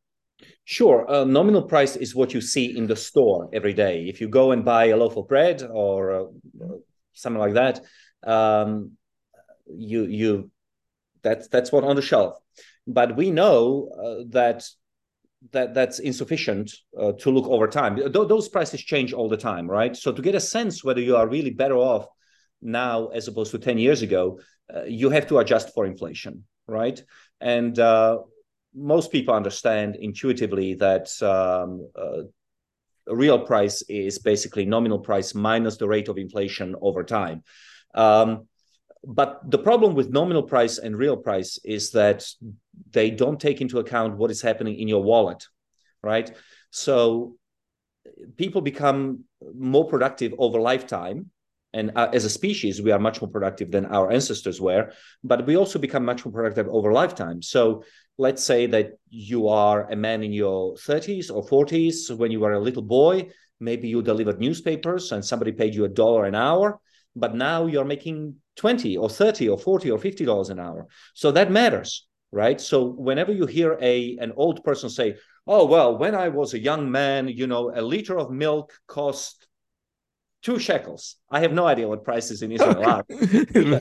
[0.65, 1.09] Sure.
[1.09, 4.05] Uh, nominal price is what you see in the store every day.
[4.07, 6.25] If you go and buy a loaf of bread or uh,
[7.13, 7.81] something like that,
[8.25, 8.91] um,
[9.67, 10.51] you you
[11.21, 12.37] that's that's what on the shelf.
[12.85, 14.65] But we know uh, that
[15.51, 17.95] that that's insufficient uh, to look over time.
[17.95, 19.95] Th- those prices change all the time, right?
[19.95, 22.07] So to get a sense whether you are really better off
[22.61, 24.39] now as opposed to 10 years ago,
[24.73, 27.01] uh, you have to adjust for inflation, right?
[27.41, 28.19] And uh,
[28.73, 32.23] most people understand intuitively that um, uh,
[33.07, 37.43] real price is basically nominal price minus the rate of inflation over time.
[37.93, 38.47] Um,
[39.05, 42.25] but the problem with nominal price and real price is that
[42.91, 45.45] they don't take into account what is happening in your wallet
[46.03, 46.29] right?
[46.69, 47.37] So
[48.35, 49.23] people become
[49.55, 51.31] more productive over lifetime.
[51.75, 54.91] And uh, as a species we are much more productive than our ancestors were
[55.23, 57.41] but we also become much more productive over lifetime.
[57.41, 57.83] So
[58.19, 62.53] let's say that you are a man in your 30s or 40s when you were
[62.53, 63.29] a little boy
[63.59, 66.79] maybe you delivered newspapers and somebody paid you a dollar an hour
[67.15, 70.87] but now you're making 20 or 30 or 40 or 50 dollars an hour.
[71.13, 72.59] So that matters right?
[72.59, 76.59] So whenever you hear a an old person say oh well when i was a
[76.59, 79.47] young man you know a liter of milk cost
[80.41, 81.15] two shekels.
[81.29, 83.05] I have no idea what prices in israel are.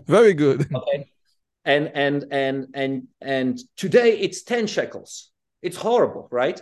[0.06, 0.60] Very good.
[0.72, 1.08] Okay.
[1.64, 5.30] and and and and and today it's 10 shekels.
[5.62, 6.60] It's horrible right?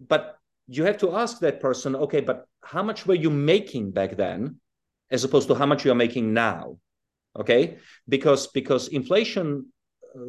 [0.00, 4.16] But you have to ask that person okay but how much were you making back
[4.16, 4.60] then
[5.12, 6.76] as opposed to how much you are making now
[7.38, 7.78] okay?
[8.08, 9.66] Because because inflation
[10.14, 10.20] uh,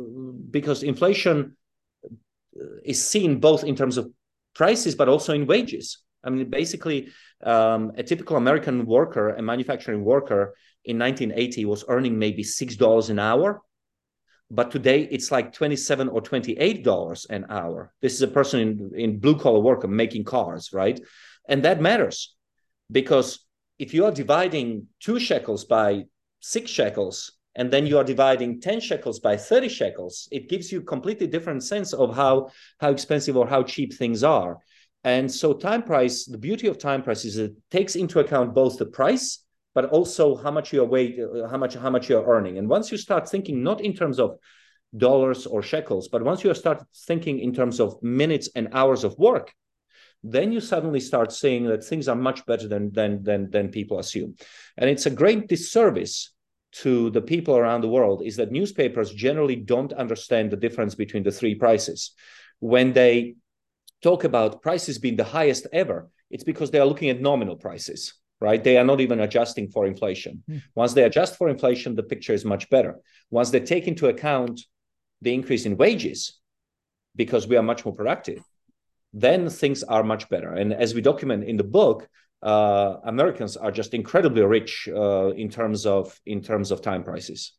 [0.50, 1.58] because inflation
[2.84, 4.12] is seen both in terms of
[4.56, 6.00] prices but also in wages.
[6.24, 7.10] I mean basically
[7.44, 13.10] um, a typical american worker a manufacturing worker in 1980 was earning maybe six dollars
[13.10, 13.62] an hour
[14.50, 17.92] but today it's like 27 or 28 dollars an hour.
[18.02, 21.00] This is a person in, in blue collar worker making cars right?
[21.50, 22.36] And that matters
[22.90, 23.40] because
[23.84, 26.06] if you are dividing two shekels by
[26.40, 30.80] six shekels and then you are dividing 10 shekels by 30 shekels it gives you
[30.80, 34.58] a completely different sense of how how expensive or how cheap things are.
[35.04, 38.78] And so time price the beauty of time price is it takes into account both
[38.78, 39.28] the price
[39.76, 42.58] but also how much you're weight uh, how much how much you're earning.
[42.60, 44.30] And once you start thinking not in terms of
[44.96, 49.12] dollars or shekels but once you start thinking in terms of minutes and hours of
[49.18, 49.48] work
[50.24, 54.00] then you suddenly start seeing that things are much better than than than, than people
[54.00, 54.36] assume.
[54.78, 56.32] And it's a great disservice
[56.84, 61.24] to the people around the world is that newspapers generally don't understand the difference between
[61.24, 62.12] the three prices.
[62.60, 63.36] When they
[64.02, 68.14] talk about prices being the highest ever it's because they are looking at nominal prices
[68.44, 68.62] right?
[68.62, 70.44] They are not even adjusting for inflation.
[70.50, 70.62] Mm.
[70.76, 73.00] once they adjust for inflation the picture is much better.
[73.32, 74.60] Once they take into account
[75.22, 76.40] the increase in wages
[77.16, 78.44] because we are much more productive
[79.14, 80.54] then things are much better.
[80.54, 82.10] And as we document in the book,
[82.42, 87.54] uh, Americans are just incredibly rich uh, in terms of in terms of time prices.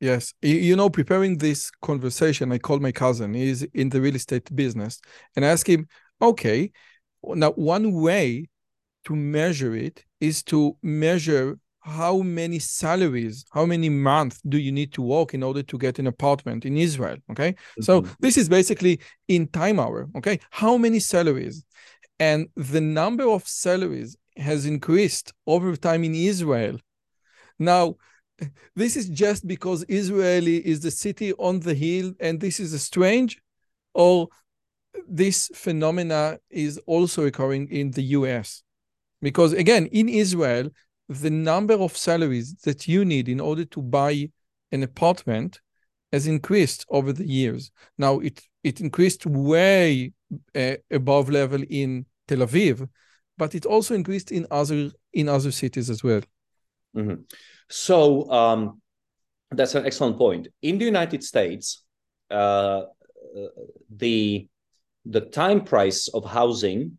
[0.00, 3.34] Yes, you know, preparing this conversation, I called my cousin.
[3.34, 5.00] He's in the real estate business,
[5.36, 5.88] and I asked him,
[6.20, 6.72] "Okay,
[7.22, 8.48] now one way
[9.04, 14.92] to measure it is to measure how many salaries, how many months do you need
[14.92, 17.16] to work in order to get an apartment in Israel?
[17.30, 17.52] Okay.
[17.52, 17.82] Mm-hmm.
[17.82, 20.08] So this is basically in time hour.
[20.16, 20.40] Okay.
[20.50, 21.64] How many salaries?
[22.18, 26.78] And the number of salaries has increased over time in Israel.
[27.58, 27.96] Now,
[28.76, 32.78] this is just because Israeli is the city on the hill and this is a
[32.78, 33.40] strange,
[33.94, 34.28] or
[35.08, 38.62] this phenomena is also occurring in the US.
[39.22, 40.70] Because again, in Israel,
[41.10, 44.30] the number of salaries that you need in order to buy
[44.70, 45.60] an apartment
[46.12, 47.72] has increased over the years.
[47.98, 50.12] Now it it increased way
[50.54, 52.88] uh, above level in Tel Aviv,
[53.36, 56.22] but it also increased in other in other cities as well.
[56.96, 57.22] Mm-hmm.
[57.68, 58.80] So um,
[59.50, 60.48] that's an excellent point.
[60.62, 61.82] In the United States,
[62.30, 62.82] uh,
[63.96, 64.48] the
[65.06, 66.98] the time price of housing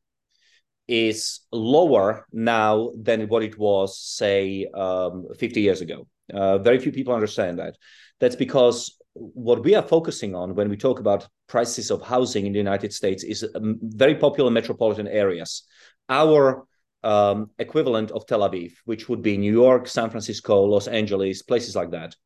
[0.92, 6.06] is lower now than what it was, say, um, 50 years ago.
[6.34, 7.78] Uh, very few people understand that.
[8.20, 12.52] That's because what we are focusing on when we talk about prices of housing in
[12.52, 15.64] the United States is um, very popular metropolitan areas.
[16.10, 16.68] Our
[17.04, 21.74] um, equivalent of Tel Aviv, which would be New York, San Francisco, Los Angeles, places
[21.74, 22.18] like that.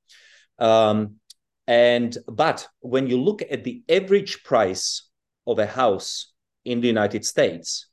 [0.58, 1.18] Um,
[1.68, 5.08] and but when you look at the average price
[5.46, 7.88] of a house in the United States,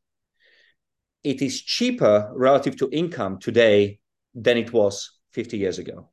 [1.25, 3.99] it is cheaper relative to income today
[4.35, 6.11] than it was 50 years ago.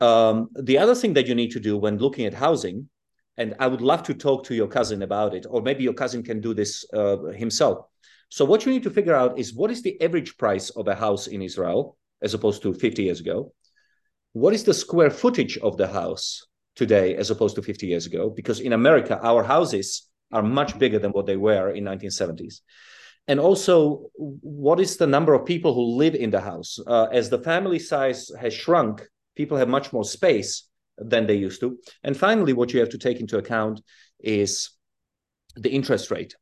[0.00, 2.88] Um, the other thing that you need to do when looking at housing,
[3.36, 6.22] and I would love to talk to your cousin about it, or maybe your cousin
[6.22, 7.86] can do this uh, himself.
[8.28, 10.94] So, what you need to figure out is what is the average price of a
[10.94, 13.52] house in Israel as opposed to 50 years ago?
[14.32, 18.30] What is the square footage of the house today as opposed to 50 years ago?
[18.30, 22.60] Because in America, our houses are much bigger than what they were in 1970s
[23.28, 26.78] and also what is the number of people who live in the house?
[26.86, 29.06] Uh, as the family size has shrunk
[29.36, 31.78] people have much more space than they used to.
[32.02, 33.80] And finally what you have to take into account
[34.20, 34.70] is
[35.56, 36.34] the interest rate.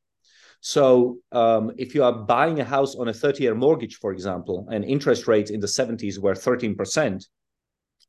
[0.61, 4.69] So um, if you are buying a house on a 30 year mortgage for example
[4.71, 7.25] and interest rates in the 70s were 13%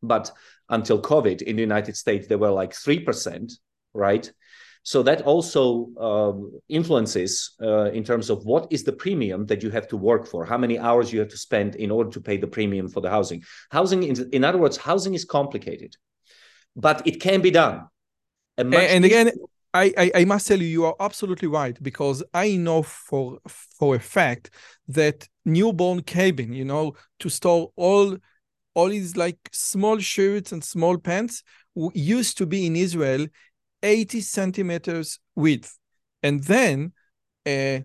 [0.06, 0.32] but
[0.70, 3.54] until covid in the united states they were like 3%
[3.94, 4.32] right
[4.84, 9.72] so that also um, influences uh, in terms of what is the premium that you
[9.72, 12.36] have to work for, how many hours you have to spend in order to pay
[12.36, 13.42] the premium for the housing.
[13.72, 15.96] Housing, in, in other words, housing is complicated,
[16.76, 17.88] but it can be done.
[18.58, 19.32] And, and again,
[19.74, 23.96] I, I, I must tell you, you are absolutely right because I know for for
[23.96, 24.52] a fact
[24.90, 28.18] that newborn cabin, you know, to store all
[28.76, 31.44] all these like small shirts and small pants
[31.94, 33.28] used to be in Israel
[33.84, 35.78] 80 centimeters width.
[36.24, 36.94] And then
[37.46, 37.80] uh,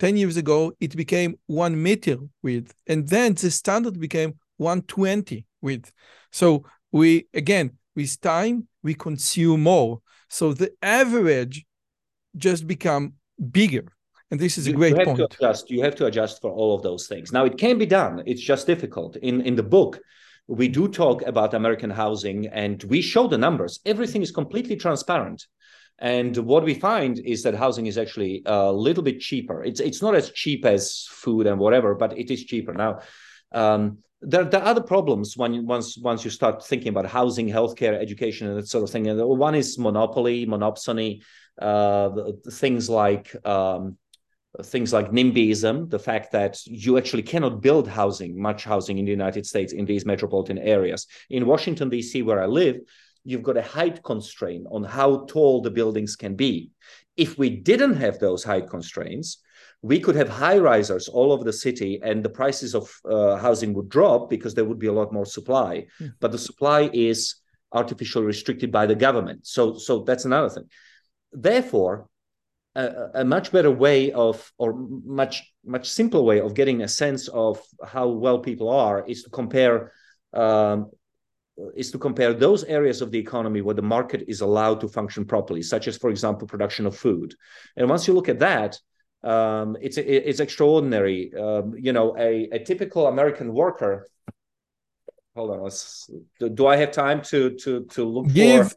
[0.00, 2.74] 10 years ago, it became one meter width.
[2.86, 5.92] And then the standard became 120 width.
[6.32, 10.00] So we, again, with time, we consume more.
[10.28, 11.64] So the average
[12.36, 13.14] just become
[13.50, 13.86] bigger.
[14.30, 15.18] And this is a great you have point.
[15.18, 17.30] To adjust, you have to adjust for all of those things.
[17.30, 18.22] Now, it can be done.
[18.26, 19.16] It's just difficult.
[19.16, 20.00] In, in the book,
[20.46, 23.80] we do talk about American housing and we show the numbers.
[23.86, 25.46] Everything is completely transparent.
[25.98, 29.62] And what we find is that housing is actually a little bit cheaper.
[29.62, 33.00] It's it's not as cheap as food and whatever, but it is cheaper now.
[33.52, 38.00] Um, there, there, are other problems when once once you start thinking about housing, healthcare,
[38.00, 39.06] education, and that sort of thing.
[39.06, 41.22] And one is monopoly, monopsony,
[41.60, 42.10] uh,
[42.50, 43.96] things like um,
[44.62, 49.10] things like NIMBYism, the fact that you actually cannot build housing, much housing in the
[49.10, 51.06] United States in these metropolitan areas.
[51.30, 52.76] In Washington D.C., where I live,
[53.24, 56.70] you've got a height constraint on how tall the buildings can be.
[57.16, 59.38] If we didn't have those height constraints,
[59.82, 63.74] we could have high risers all over the city and the prices of uh, housing
[63.74, 65.86] would drop because there would be a lot more supply.
[66.00, 66.14] Mm.
[66.20, 67.36] But the supply is
[67.72, 69.46] artificially restricted by the government.
[69.46, 70.64] So, so that's another thing.
[71.32, 72.08] Therefore,
[72.74, 77.28] a, a, much better way of, or much much simpler way of getting a sense
[77.28, 79.92] of how well people are is to compare
[80.32, 80.90] um,
[81.76, 85.24] is to compare those areas of the economy where the market is allowed to function
[85.24, 87.34] properly, such as, for example, production of food.
[87.76, 88.78] And once you look at that,
[89.22, 91.32] um, it's it's extraordinary.
[91.34, 94.08] Um, you know, a, a typical American worker.
[95.36, 96.08] Hold on, let's.
[96.38, 98.76] Do I have time to to to look give for,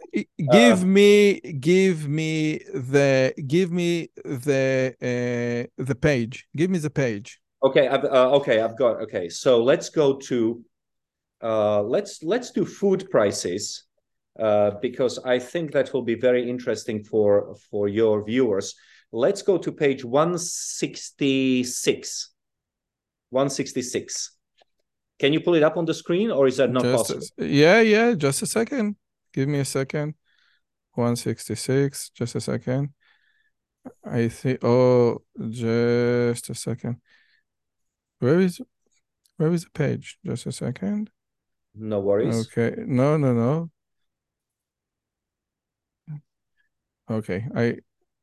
[0.52, 6.48] give uh, me give me the give me the uh, the page.
[6.56, 7.40] Give me the page.
[7.62, 9.30] Okay, I've, uh, okay, I've got okay.
[9.30, 10.66] So let's go to
[11.44, 13.84] uh, let's let's do food prices
[14.40, 18.74] uh, because I think that will be very interesting for for your viewers.
[19.12, 22.30] Let's go to page 166.
[23.30, 24.37] 166.
[25.20, 27.26] Can you pull it up on the screen or is that not just possible?
[27.40, 28.96] A, yeah, yeah, just a second.
[29.34, 30.16] Give me a second.
[30.94, 32.90] 166, just a second.
[34.04, 36.98] I think oh just a second.
[38.20, 38.60] Where is
[39.38, 40.18] where is the page?
[40.26, 41.10] Just a second.
[41.76, 42.48] No worries.
[42.48, 42.76] Okay.
[42.86, 43.70] No, no, no.
[47.10, 47.46] Okay.
[47.56, 47.78] I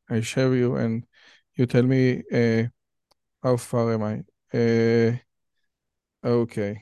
[0.09, 1.07] I show you and
[1.55, 2.65] you tell me uh,
[3.43, 4.25] how far am I?
[4.53, 5.17] Uh,
[6.25, 6.81] okay.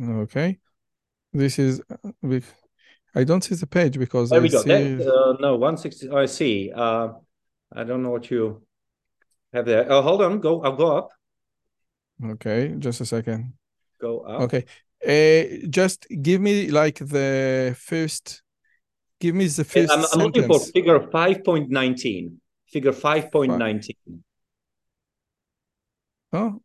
[0.00, 0.58] Okay.
[1.32, 1.80] This is
[3.14, 4.62] I don't see the page because there I we go.
[4.62, 4.94] see...
[4.94, 6.08] That, uh, no, 160.
[6.08, 6.72] Oh, I see.
[6.74, 7.08] Uh,
[7.74, 8.62] I don't know what you
[9.52, 9.86] have there.
[9.90, 10.40] Oh, hold on.
[10.40, 10.62] Go.
[10.62, 11.10] I'll go up.
[12.24, 13.54] Okay, just a second
[14.02, 14.40] go up.
[14.42, 14.64] Okay.
[15.02, 18.42] Uh, just give me like the first.
[19.20, 19.90] Give me the first.
[19.92, 22.40] I'm, I'm looking for figure five point nineteen.
[22.66, 24.24] Figure five point nineteen.
[26.32, 26.61] Oh.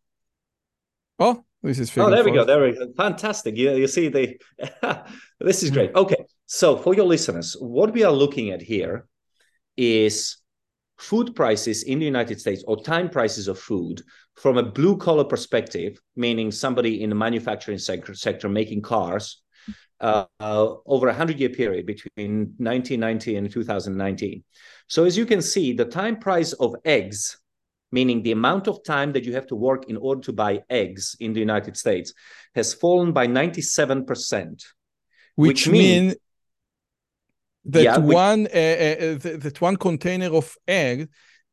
[1.20, 1.96] Oh, this is.
[1.98, 2.46] oh, there we go.
[2.46, 2.92] There we go.
[2.96, 3.58] Fantastic.
[3.58, 4.40] You, you see the.
[5.40, 5.94] this is great.
[5.96, 9.08] Okay, so for your listeners, what we are looking at here
[9.76, 10.38] is
[10.98, 14.02] food prices in the United States or time prices of food
[14.36, 19.42] from a blue collar perspective, meaning somebody in the manufacturing sector, sector making cars,
[20.00, 24.44] uh, uh, over a 100 year period between 1990 and 2019.
[24.88, 27.38] So, as you can see, the time price of eggs,
[27.92, 31.16] meaning the amount of time that you have to work in order to buy eggs
[31.20, 32.14] in the United States,
[32.56, 34.64] has fallen by 97%.
[35.36, 36.16] Which, which means
[37.66, 41.10] that yeah, one uh, uh, that, that one container of egg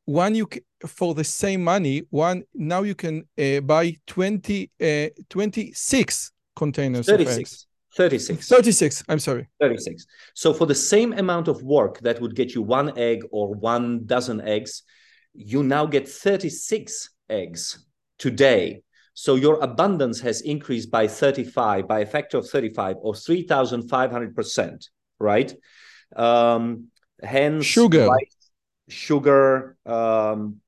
[0.06, 0.48] one you
[0.86, 7.66] for the same money one now you can uh, buy 20 uh, 26 containers 36
[7.96, 9.48] 36 36 i'm sorry.
[9.60, 13.54] 36 so for the same amount of work that would get you one egg or
[13.54, 14.82] one dozen eggs
[15.34, 17.86] you now get 36 eggs
[18.18, 18.82] today
[19.14, 25.54] so your abundance has increased by 35 by a factor of 35 or 3500% right
[26.16, 26.88] um,
[27.22, 28.08] hence sugar,
[28.88, 30.60] sugar, um,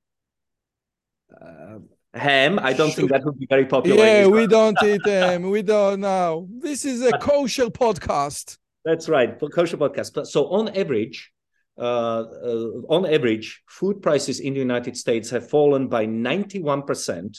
[1.41, 1.79] uh,
[2.14, 2.59] ham.
[2.59, 2.97] I don't sugar.
[2.97, 4.05] think that would be very popular.
[4.05, 5.51] Yeah, we don't eat ham.
[5.51, 6.49] We don't know.
[6.51, 8.59] This is a kosher podcast.
[8.85, 10.27] That's right, kosher podcast.
[10.27, 11.33] So on average,
[11.79, 17.39] on average, food prices in the United States have fallen by 91%,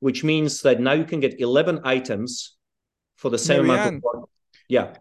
[0.00, 2.56] which means that now you can get 11 items
[3.16, 4.28] for the same Marian, amount of.
[4.68, 4.94] Yeah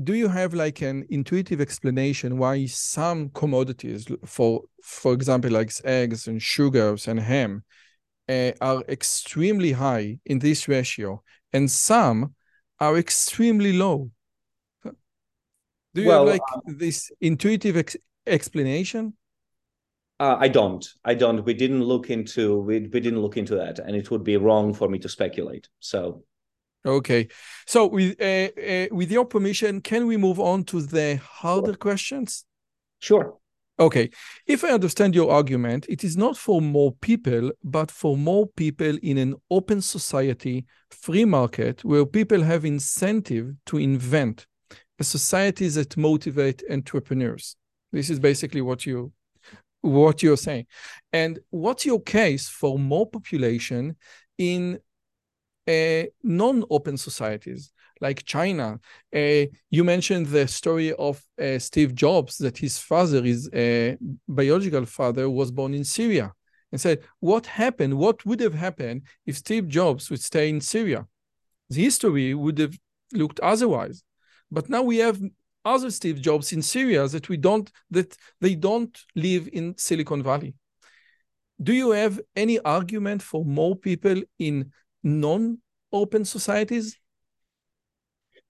[0.00, 6.28] do you have like an intuitive explanation why some commodities for for example like eggs
[6.28, 7.64] and sugars and ham
[8.28, 11.22] uh, are extremely high in this ratio,
[11.52, 12.34] and some
[12.78, 14.10] are extremely low.
[15.94, 19.14] Do you well, have like uh, this intuitive ex explanation?
[20.20, 20.86] Uh, I don't.
[21.04, 21.44] I don't.
[21.44, 24.74] We didn't look into we we didn't look into that, and it would be wrong
[24.74, 25.68] for me to speculate.
[25.80, 26.24] So,
[26.84, 27.28] okay.
[27.66, 32.44] So with uh, uh, with your permission, can we move on to the harder questions?
[32.98, 33.38] Sure.
[33.80, 34.10] Okay.
[34.44, 38.98] If I understand your argument, it is not for more people, but for more people
[39.02, 44.47] in an open society, free market, where people have incentive to invent,
[44.98, 47.56] a society that motivate entrepreneurs.
[47.92, 49.12] This is basically what you
[49.80, 50.66] what you're saying.
[51.12, 53.96] And what's your case for more population
[54.36, 54.80] in
[55.68, 58.80] uh, non-open societies like China?
[59.14, 63.94] Uh, you mentioned the story of uh, Steve Jobs that his father, his uh,
[64.26, 66.32] biological father, was born in Syria,
[66.72, 67.94] and said, "What happened?
[67.94, 71.06] What would have happened if Steve Jobs would stay in Syria?
[71.70, 72.76] The history would have
[73.12, 74.02] looked otherwise."
[74.50, 75.20] But now we have
[75.64, 80.54] other Steve Jobs in Syria that we don't that they don't live in Silicon Valley.
[81.62, 84.72] Do you have any argument for more people in
[85.02, 86.96] non-open societies?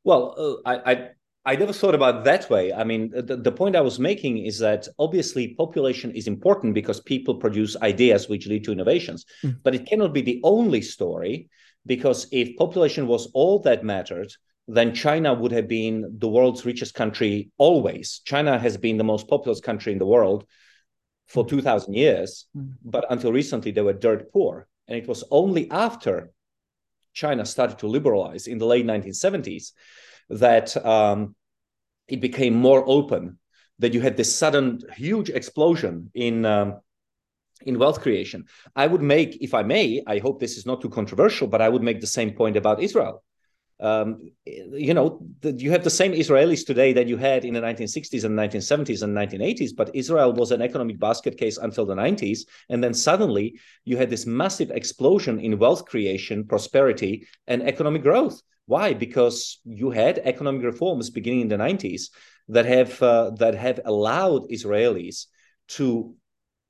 [0.05, 0.35] Well,
[0.67, 1.09] uh, I, I
[1.49, 2.75] I never thought about that way.
[2.75, 7.01] I mean, the, the point I was making is that obviously population is important because
[7.01, 9.57] people produce ideas which lead to innovations, mm.
[9.63, 11.49] but it cannot be the only story
[11.87, 14.31] because if population was all that mattered,
[14.69, 18.21] then China would have been the world's richest country always.
[18.27, 20.45] China has been the most populous country in the world
[21.27, 21.49] for mm.
[21.49, 22.75] 2000 years, mm.
[22.85, 24.69] but until recently they were dirt poor.
[24.87, 26.31] And it was only after
[27.15, 29.73] China started to liberalize in the late 1970s
[30.29, 31.35] that um,
[32.07, 33.39] it became more open,
[33.79, 36.45] that you had this sudden huge explosion in.
[36.45, 36.81] Um,
[37.63, 38.45] in wealth creation.
[38.77, 41.69] I would make, if I may, I hope this is not too controversial, but I
[41.69, 43.25] would make the same point about Israel
[43.81, 47.61] um, you know, the, you have the same Israelis today that you had in the
[47.61, 52.41] 1960s and 1970s and 1980s, but Israel was an economic basket case until the 90s.
[52.69, 58.41] And then suddenly you had this massive explosion in wealth creation, prosperity, and economic growth.
[58.67, 58.95] Why?
[58.95, 62.11] Because you had economic reforms beginning in the 90s
[62.49, 65.27] that have uh, that have allowed Israelis
[65.69, 66.15] to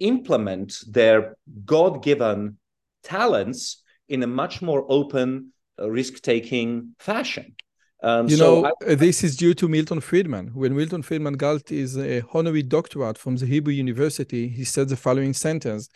[0.00, 2.58] implement their God-given
[3.02, 7.54] talents in a much more open risk-taking fashion.
[8.02, 10.48] Um, you so know, I, this is due to Milton Friedman.
[10.54, 14.96] When Milton Friedman got his uh, honorary doctorate from the Hebrew University, he said the
[14.96, 15.88] following sentence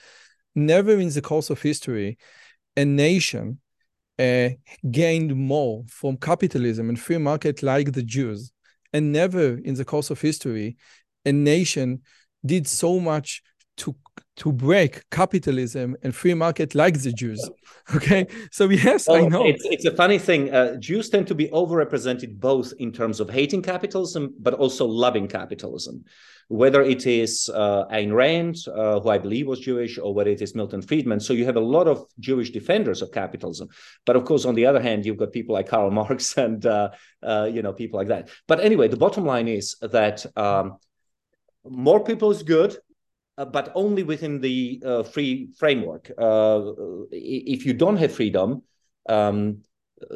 [0.55, 2.19] Never in the course of history,
[2.77, 3.61] a nation
[4.19, 4.51] uh,
[4.91, 8.53] gained more from capitalism and free market like the Jews.
[8.93, 10.77] And never in the course of history,
[11.25, 12.03] a nation
[12.45, 13.43] did so much
[13.79, 13.97] to
[14.37, 17.49] to break capitalism and free market like the Jews.
[17.97, 20.55] Okay, so yes, well, I know it's it's a funny thing.
[20.55, 25.27] Uh, Jews tend to be overrepresented both in terms of hating capitalism, but also loving
[25.27, 26.05] capitalism.
[26.47, 30.41] Whether it is uh, Ayn Rand, uh, who I believe was Jewish, or whether it
[30.41, 33.69] is Milton Friedman, so you have a lot of Jewish defenders of capitalism.
[34.07, 36.91] But of course, on the other hand, you've got people like Karl Marx and uh,
[37.21, 38.29] uh, you know people like that.
[38.47, 40.25] But anyway, the bottom line is that.
[40.37, 40.79] Um,
[41.65, 42.77] more people is good
[43.39, 46.11] uh, but only within the uh, free framework.
[46.19, 46.73] Uh,
[47.11, 48.63] if you don't have freedom,
[49.09, 49.63] um,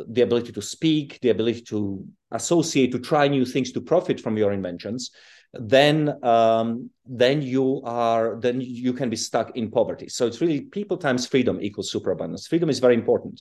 [0.08, 4.36] the ability to speak, the ability to associate, to try new things, to profit from
[4.36, 5.12] your inventions,
[5.52, 10.08] then um, then you are then you can be stuck in poverty.
[10.08, 12.46] So it's really people times freedom equals superabundance.
[12.46, 13.40] Freedom is very important.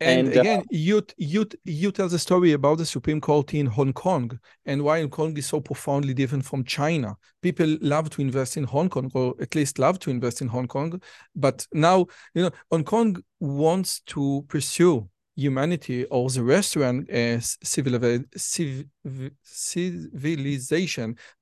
[0.00, 3.66] And, and again, uh, you you you tell the story about the Supreme Court in
[3.66, 7.16] Hong Kong and why Hong Kong is so profoundly different from China.
[7.42, 10.66] People love to invest in Hong Kong, or at least love to invest in Hong
[10.66, 11.00] Kong.
[11.36, 18.86] But now, you know, Hong Kong wants to pursue humanity or the restaurant as civilization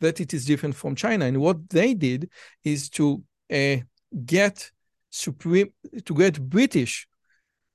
[0.00, 1.26] that it is different from China.
[1.26, 2.30] And what they did
[2.64, 3.22] is to
[3.52, 3.76] uh,
[4.24, 4.70] get
[5.10, 5.68] supreme
[6.06, 7.11] to get British uh, uh,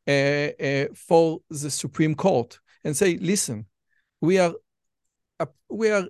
[0.07, 3.65] for the Supreme Court and say, listen,
[4.21, 4.53] we are
[5.39, 6.07] uh, we are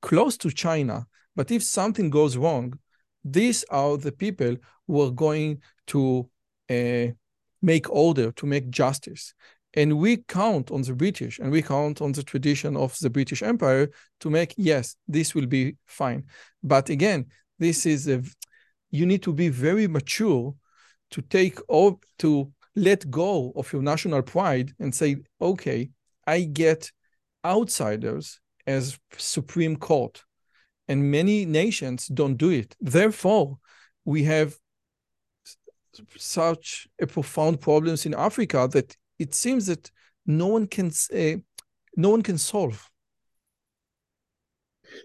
[0.00, 2.78] close to China, but if something goes wrong,
[3.24, 4.56] these are the people
[4.86, 6.28] who are going to
[6.70, 7.08] uh,
[7.60, 9.34] make order, to make justice.
[9.74, 13.42] And we count on the British and we count on the tradition of the British
[13.42, 16.24] Empire to make, yes, this will be fine.
[16.62, 17.26] But again,
[17.58, 18.22] this is a,
[18.90, 20.54] you need to be very mature
[21.10, 25.90] to take all, to let go of your national pride and say, okay,
[26.26, 26.92] I get
[27.44, 30.22] outsiders as Supreme Court.
[30.88, 32.76] And many nations don't do it.
[32.80, 33.58] Therefore,
[34.04, 34.56] we have
[36.16, 39.90] such a profound problems in Africa that it seems that
[40.26, 41.38] no one can uh,
[41.96, 42.90] no one can solve.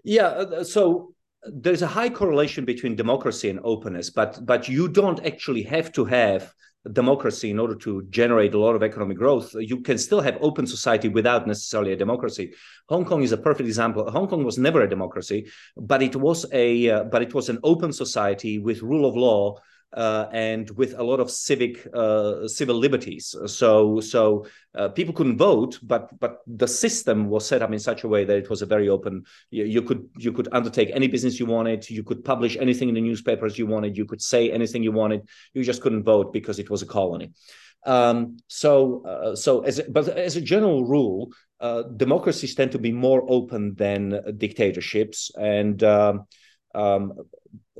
[0.04, 1.14] Yeah, uh, so
[1.44, 6.04] there's a high correlation between democracy and openness, but but you don't actually have to
[6.04, 6.52] have
[6.90, 9.54] democracy in order to generate a lot of economic growth.
[9.54, 12.54] You can still have open society without necessarily a democracy.
[12.88, 14.10] Hong Kong is a perfect example.
[14.10, 17.58] Hong Kong was never a democracy, but it was a uh, but it was an
[17.62, 19.58] open society with rule of law
[19.94, 23.34] uh, and with a lot of civic uh, civil liberties.
[23.46, 28.04] So so uh, people couldn't vote, but but the system was set up in such
[28.04, 29.24] a way that it was a very open.
[29.50, 31.88] You, you, could you could undertake any business you wanted.
[31.90, 33.96] You could publish anything in the newspapers you wanted.
[33.96, 35.28] You could say anything you wanted.
[35.52, 37.32] You just couldn't vote because it was a colony.
[37.84, 42.92] Um, so uh, so as but as a general rule, uh, democracies tend to be
[42.92, 45.82] more open than dictatorships and.
[45.82, 46.26] Um,
[46.74, 47.12] um,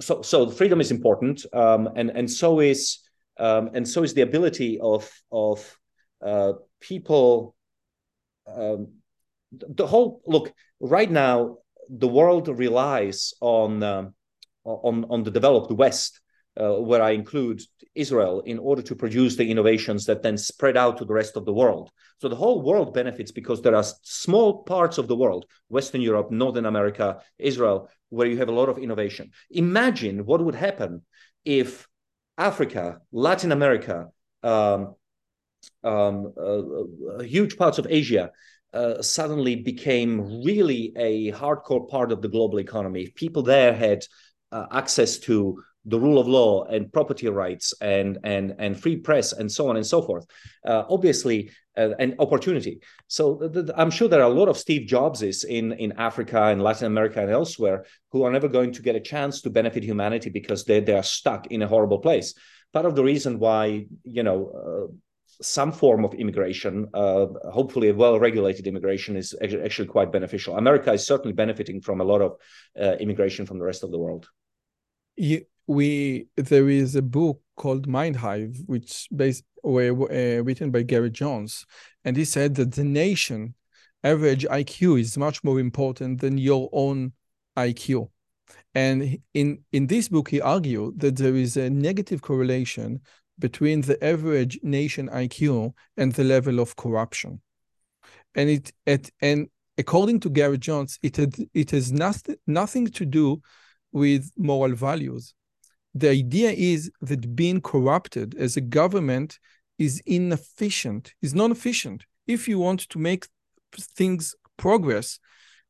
[0.01, 2.99] so so freedom is important, um, and and so is
[3.38, 5.78] um, and so is the ability of of
[6.24, 7.55] uh, people.
[8.47, 8.95] Um,
[9.53, 14.14] the whole look right now, the world relies on um,
[14.64, 16.20] on on the developed West,
[16.61, 17.62] uh, where I include
[17.94, 21.44] Israel, in order to produce the innovations that then spread out to the rest of
[21.44, 21.90] the world.
[22.20, 26.30] So the whole world benefits because there are small parts of the world, Western Europe,
[26.30, 29.30] Northern America, Israel, where you have a lot of innovation.
[29.50, 31.03] Imagine what would happen
[31.44, 31.86] if
[32.38, 34.09] Africa, Latin America,
[34.42, 34.94] um,
[35.84, 36.62] um, uh,
[37.16, 38.30] uh, huge parts of Asia
[38.72, 43.03] uh, suddenly became really a hardcore part of the global economy.
[43.03, 44.05] If people there had
[44.50, 49.33] uh, access to the rule of law and property rights and and and free press
[49.33, 50.26] and so on and so forth
[50.66, 54.57] uh, obviously uh, an opportunity so th- th- i'm sure there are a lot of
[54.57, 58.83] steve jobses in in africa and latin america and elsewhere who are never going to
[58.83, 62.35] get a chance to benefit humanity because they, they are stuck in a horrible place
[62.72, 64.93] part of the reason why you know uh,
[65.41, 70.57] some form of immigration, uh, hopefully a well-regulated immigration, is actually quite beneficial.
[70.57, 72.37] America is certainly benefiting from a lot of
[72.80, 74.28] uh, immigration from the rest of the world.
[75.16, 80.82] You, we there is a book called Mind Hive, which based were uh, written by
[80.82, 81.64] Garett Jones,
[82.04, 83.54] and he said that the nation
[84.04, 87.12] average IQ is much more important than your own
[87.56, 88.10] IQ.
[88.74, 93.00] And in in this book, he argued that there is a negative correlation
[93.38, 97.40] between the average nation IQ and the level of corruption.
[98.34, 99.48] And it at and
[99.78, 103.40] according to Garett Jones, it had, it has nothing nothing to do
[103.92, 105.34] with moral values
[105.95, 109.38] the idea is that being corrupted as a government
[109.78, 112.05] is inefficient, is non-efficient.
[112.26, 113.26] If you want to make
[113.76, 115.18] things progress,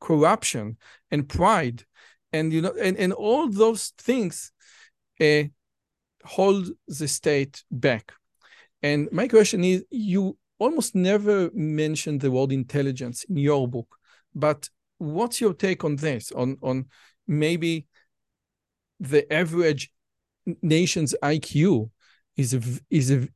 [0.00, 0.76] corruption
[1.10, 1.84] and pride,
[2.32, 4.52] and you know, and, and all those things
[5.20, 5.44] uh,
[6.24, 8.12] hold the state back.
[8.82, 13.96] And my question is, you almost never mention the word intelligence in your book,
[14.34, 14.68] but
[14.98, 16.32] what's your take on this?
[16.32, 16.86] On on
[17.26, 17.86] maybe
[19.00, 19.90] the average
[20.62, 21.90] nation's IQ
[22.36, 23.28] is a, is a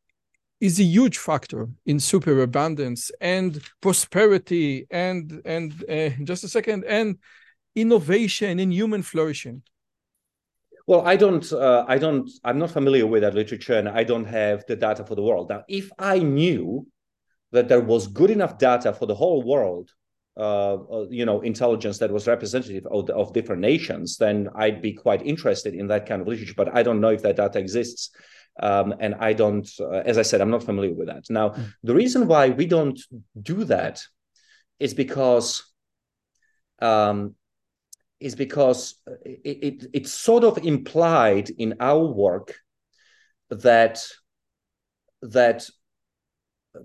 [0.60, 7.18] is a huge factor in superabundance and prosperity and and uh, just a second and
[7.74, 9.62] innovation in human flourishing.
[10.86, 14.24] Well i don't uh, i don't i'm not familiar with that literature and i don't
[14.24, 15.50] have the data for the world.
[15.50, 16.86] Now if i knew
[17.52, 19.90] that there was good enough data for the whole world
[20.36, 25.74] you know intelligence that was representative of, of, different nations, then I'd be quite interested
[25.74, 26.54] in that kind of literature.
[26.56, 28.10] But I don't know if that data exists,
[28.60, 29.68] um, and I don't.
[29.80, 31.24] Uh, as I said, I'm not familiar with that.
[31.30, 31.72] Now, mm.
[31.82, 33.00] the reason why we don't
[33.40, 34.02] do that
[34.78, 35.72] is because
[36.80, 37.34] um,
[38.20, 42.56] is because it, it it's sort of implied in our work
[43.48, 44.06] that
[45.22, 45.66] that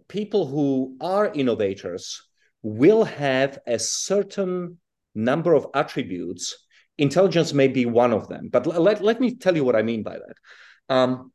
[0.07, 2.23] people who are innovators
[2.63, 4.77] will have a certain
[5.15, 6.55] number of attributes.
[6.97, 10.03] Intelligence may be one of them, but let, let me tell you what I mean
[10.03, 10.95] by that.
[10.95, 11.31] Um,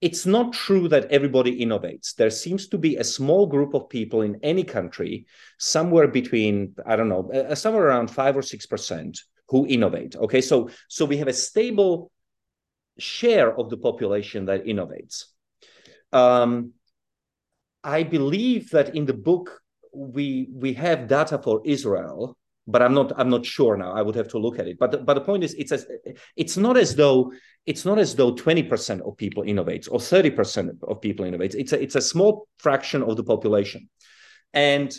[0.00, 2.14] it's not true that everybody innovates.
[2.14, 5.26] There seems to be a small group of people in any country,
[5.58, 10.16] somewhere between, I don't know, uh, somewhere around five or 6% who innovate.
[10.16, 12.10] Okay, so, so we have a stable
[12.98, 15.24] share of the population that innovates.
[16.12, 16.72] Um,
[17.82, 19.60] I believe that in the book
[19.92, 23.92] we we have data for Israel, but I'm not I'm not sure now.
[23.92, 24.78] I would have to look at it.
[24.78, 25.86] But the, but the point is, it's as
[26.36, 27.32] it's not as though
[27.66, 31.54] it's not as though 20% of people innovates or 30% of people innovates.
[31.54, 33.88] It's a it's a small fraction of the population,
[34.52, 34.94] and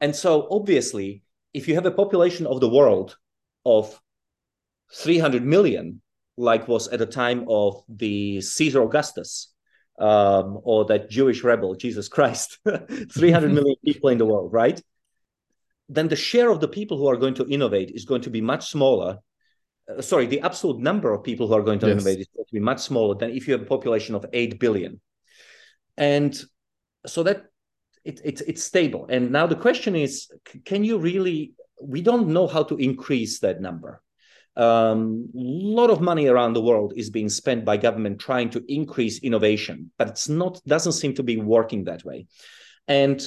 [0.00, 1.22] and so obviously,
[1.54, 3.16] if you have a population of the world
[3.64, 4.00] of
[4.94, 6.02] 300 million,
[6.36, 9.54] like was at the time of the Caesar Augustus
[9.98, 12.58] um, or that Jewish rebel, Jesus Christ,
[13.12, 14.80] 300 million people in the world, right?
[15.88, 18.40] Then the share of the people who are going to innovate is going to be
[18.40, 19.18] much smaller.
[19.88, 21.94] Uh, sorry, the absolute number of people who are going to yes.
[21.94, 24.58] innovate is going to be much smaller than if you have a population of 8
[24.58, 25.00] billion.
[25.96, 26.38] And
[27.06, 27.44] so that
[28.04, 29.06] it, it, it's stable.
[29.08, 30.28] And now the question is
[30.64, 34.02] can you really, we don't know how to increase that number
[34.56, 38.64] a um, lot of money around the world is being spent by government trying to
[38.72, 42.26] increase innovation, but it's not doesn't seem to be working that way.
[42.88, 43.20] And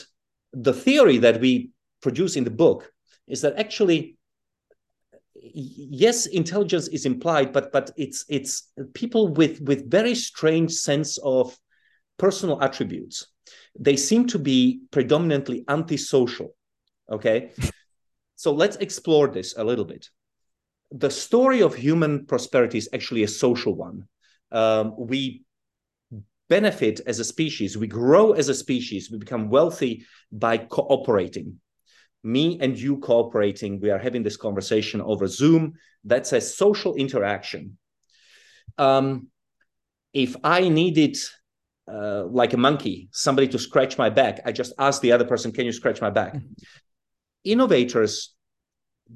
[0.54, 1.70] the theory that we
[2.02, 2.92] produce in the book
[3.28, 4.18] is that actually
[5.42, 11.56] yes intelligence is implied but but it's it's people with with very strange sense of
[12.18, 13.28] personal attributes.
[13.80, 16.56] They seem to be predominantly antisocial
[17.12, 17.52] okay?
[18.36, 20.08] So let's explore this a little bit
[20.92, 24.08] the story of human prosperity is actually a social one.
[24.52, 25.44] Um, we
[26.50, 31.60] benefit as a species, we grow as a species, we become wealthy by cooperating.
[32.24, 35.74] Me and you cooperating, we are having this conversation over Zoom.
[36.04, 37.78] That's a social interaction.
[38.78, 39.28] Um,
[40.12, 41.18] if I needed,
[41.88, 45.52] uh, like a monkey, somebody to scratch my back, I just ask the other person,
[45.52, 46.34] Can you scratch my back?
[46.34, 46.54] Mm-hmm.
[47.46, 48.34] Innovators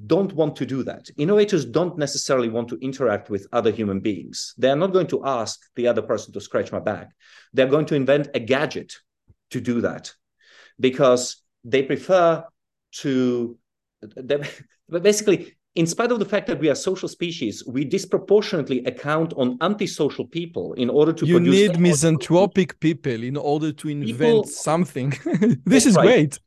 [0.08, 1.10] don't want to do that.
[1.18, 4.54] Innovators don't necessarily want to interact with other human beings.
[4.58, 7.12] They are not going to ask the other person to scratch my back.
[7.54, 8.94] They're going to invent a gadget
[9.52, 10.14] to do that
[10.80, 12.44] because they prefer
[13.02, 13.58] to.
[14.90, 19.58] Basically, in spite of the fact that we are social species, we disproportionately account on
[19.62, 21.26] antisocial people in order to.
[21.26, 25.14] You need misanthropic people in order to invent people, something.
[25.66, 26.06] this is right.
[26.06, 26.40] great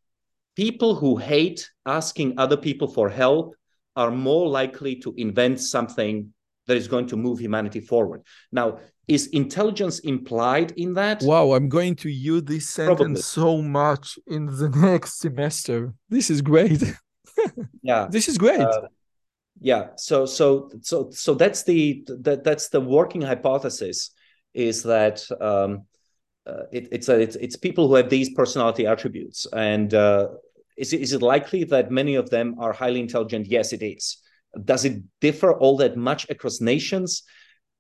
[0.56, 3.54] people who hate asking other people for help
[3.94, 6.32] are more likely to invent something
[6.66, 8.22] that is going to move humanity forward.
[8.50, 11.22] Now, is intelligence implied in that?
[11.22, 13.22] Wow, I'm going to use this sentence Probably.
[13.22, 15.94] so much in the next semester.
[16.08, 16.82] This is great.
[17.82, 18.60] yeah, this is great.
[18.60, 18.88] Uh,
[19.60, 24.10] yeah, so so so so that's the that that's the working hypothesis
[24.52, 25.86] is that um,
[26.46, 30.28] uh, it, it's a, it's it's people who have these personality attributes and uh,
[30.76, 33.46] is it, is it likely that many of them are highly intelligent?
[33.46, 34.18] Yes, it is.
[34.64, 37.22] Does it differ all that much across nations?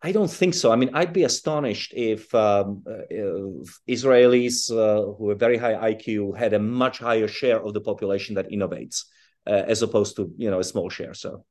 [0.02, 0.70] I don't think so.
[0.70, 5.92] I mean, I'd be astonished if, um, uh, if Israelis uh, who have very high
[5.92, 9.04] IQ had a much higher share of the population that innovates,
[9.46, 11.14] uh, as opposed to you know a small share.
[11.14, 11.44] So,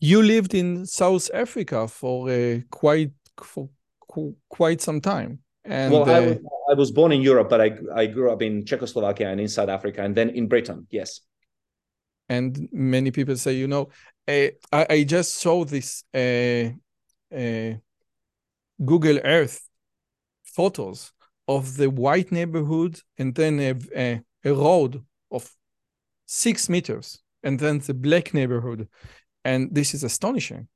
[0.00, 3.12] you lived in South Africa for uh, quite
[3.42, 3.68] for
[4.48, 5.40] quite some time.
[5.64, 6.38] And well, I, was,
[6.70, 9.68] I was born in Europe, but I I grew up in Czechoslovakia and in South
[9.68, 10.86] Africa, and then in Britain.
[10.90, 11.20] Yes.
[12.28, 13.90] And many people say, you know,
[14.26, 16.70] uh, I, I just saw this uh,
[17.36, 17.74] uh,
[18.84, 19.68] Google Earth
[20.44, 21.12] photos
[21.48, 25.50] of the white neighborhood, and then a, a, a road of
[26.26, 28.88] six meters, and then the black neighborhood,
[29.44, 30.68] and this is astonishing.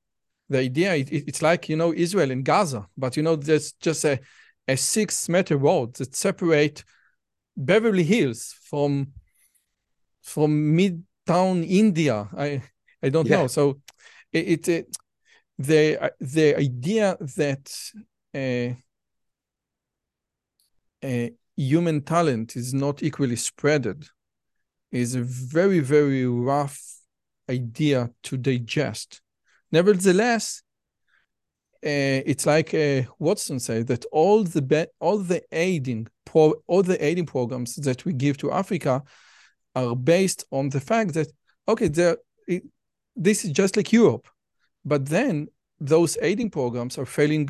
[0.49, 4.05] The idea it, it's like you know Israel and Gaza, but you know there's just
[4.05, 4.21] a
[4.69, 6.85] a six meter road that separate
[7.57, 9.13] Beverly Hills from
[10.23, 12.29] from midtown India.
[12.37, 12.63] I
[13.03, 13.37] I don't yeah.
[13.37, 13.47] know.
[13.47, 13.81] So
[14.33, 14.97] it, it,
[15.59, 17.73] the the idea that
[18.35, 18.75] uh,
[21.07, 24.09] uh, human talent is not equally spreaded
[24.93, 26.81] is a very very rough
[27.49, 29.21] idea to digest.
[29.73, 30.63] Nevertheless,
[31.85, 36.83] uh, it's like uh, Watson said that all the be- all the aiding pro- all
[36.83, 39.03] the aiding programs that we give to Africa
[39.75, 41.29] are based on the fact that
[41.69, 42.17] okay, there
[43.17, 44.29] this is just like Europe,
[44.85, 45.49] but then
[45.81, 47.49] those aiding programs are failing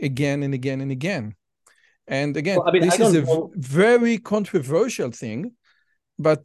[0.00, 1.34] again and again and again.
[2.06, 3.52] And again, well, I mean, this is a know.
[3.54, 5.52] very controversial thing,
[6.18, 6.42] but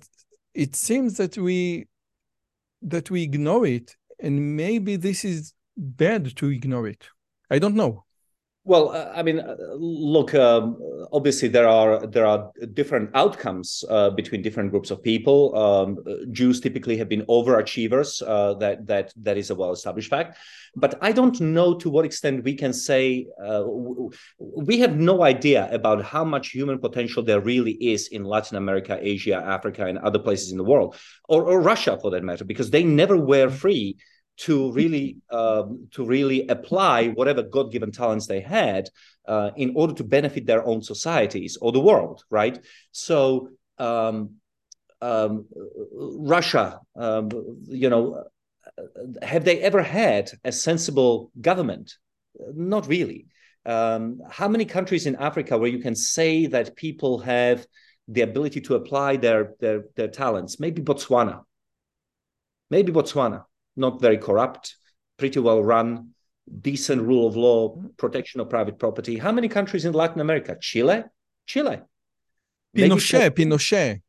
[0.54, 1.88] it seems that we
[2.82, 7.08] that we ignore it, and maybe this is bad to ignore it.
[7.50, 8.06] I don't know.
[8.68, 10.34] Well, uh, I mean, uh, look.
[10.34, 10.82] Um,
[11.14, 15.56] obviously, there are there are different outcomes uh, between different groups of people.
[15.56, 16.00] Um,
[16.32, 18.24] Jews typically have been overachievers.
[18.26, 20.40] Uh, that that that is a well established fact.
[20.76, 23.64] But I don't know to what extent we can say uh,
[24.40, 28.98] we have no idea about how much human potential there really is in Latin America,
[29.00, 30.96] Asia, Africa, and other places in the world,
[31.30, 33.96] or, or Russia for that matter, because they never were free
[34.38, 38.90] to really um, to really apply whatever god-given talents they had
[39.28, 42.60] uh, in order to benefit their own societies or the world right
[42.92, 44.32] so um,
[45.02, 45.46] um,
[45.92, 47.30] russia um,
[47.68, 48.24] you know
[49.22, 51.98] have they ever had a sensible government
[52.54, 53.28] not really.
[53.66, 57.66] Um, how many countries in Africa where you can say that people have
[58.08, 60.60] the ability to apply their their, their talents?
[60.60, 61.44] Maybe Botswana.
[62.70, 63.44] Maybe Botswana,
[63.76, 64.76] not very corrupt,
[65.18, 66.10] pretty well run,
[66.62, 69.18] decent rule of law, protection of private property.
[69.18, 70.58] How many countries in Latin America?
[70.60, 71.04] Chile,
[71.46, 71.80] Chile.
[72.76, 74.02] Pinochet, Pinochet.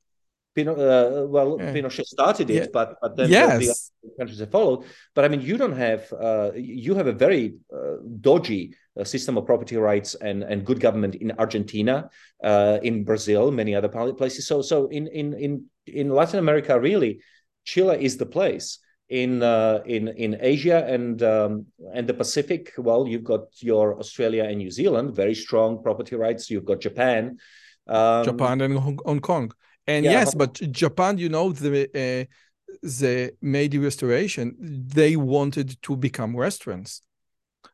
[0.57, 1.73] Pinochet, uh, well, yeah.
[1.73, 2.67] Pinochet started it, yeah.
[2.73, 3.93] but but then yes.
[4.03, 4.85] the countries have followed.
[5.15, 9.37] But I mean, you don't have uh, you have a very uh, dodgy uh, system
[9.37, 12.11] of property rights and and good government in Argentina,
[12.43, 14.47] uh, in Brazil, many other places.
[14.47, 17.21] So so in in in in Latin America, really,
[17.65, 18.79] Chile is the place.
[19.09, 24.45] In uh, in in Asia and um, and the Pacific, well, you've got your Australia
[24.45, 26.51] and New Zealand, very strong property rights.
[26.51, 27.39] You've got Japan,
[27.87, 29.53] um, Japan and Hong Kong.
[29.87, 32.25] And yeah, yes, but Japan, you know, the uh,
[32.83, 37.03] the Meiji Restoration, they wanted to become restaurants.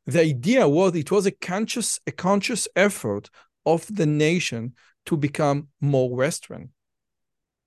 [0.07, 3.31] The idea was it was a conscious a conscious effort
[3.65, 4.75] of the nation
[5.07, 6.71] to become more Western.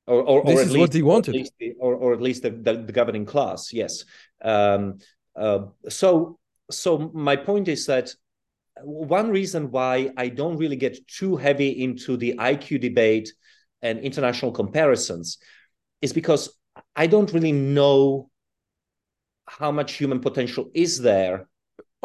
[0.07, 2.13] Or, or, this or is least, what they wanted, or at least, the, or, or
[2.13, 3.73] at least the, the, the governing class.
[3.73, 4.05] Yes.
[4.43, 4.99] Um,
[5.35, 6.37] uh, so,
[6.69, 8.13] so my point is that
[8.83, 13.33] one reason why I don't really get too heavy into the IQ debate
[13.81, 15.37] and international comparisons
[16.01, 16.55] is because
[16.95, 18.29] I don't really know
[19.47, 21.47] how much human potential is there.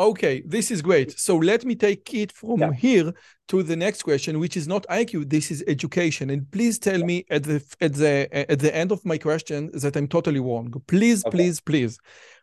[0.01, 1.19] Okay, this is great.
[1.19, 2.73] So let me take it from yeah.
[2.73, 3.13] here
[3.49, 5.29] to the next question, which is not IQ.
[5.29, 6.31] This is education.
[6.31, 9.97] And please tell me at the at the at the end of my question that
[9.97, 10.73] I'm totally wrong.
[10.87, 11.37] Please, okay.
[11.37, 11.99] please, please.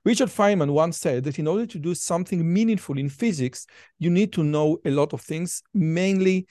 [0.05, 3.66] Richard Feynman once said that in order to do something meaningful in physics,
[3.97, 6.45] you need to know a lot of things, mainly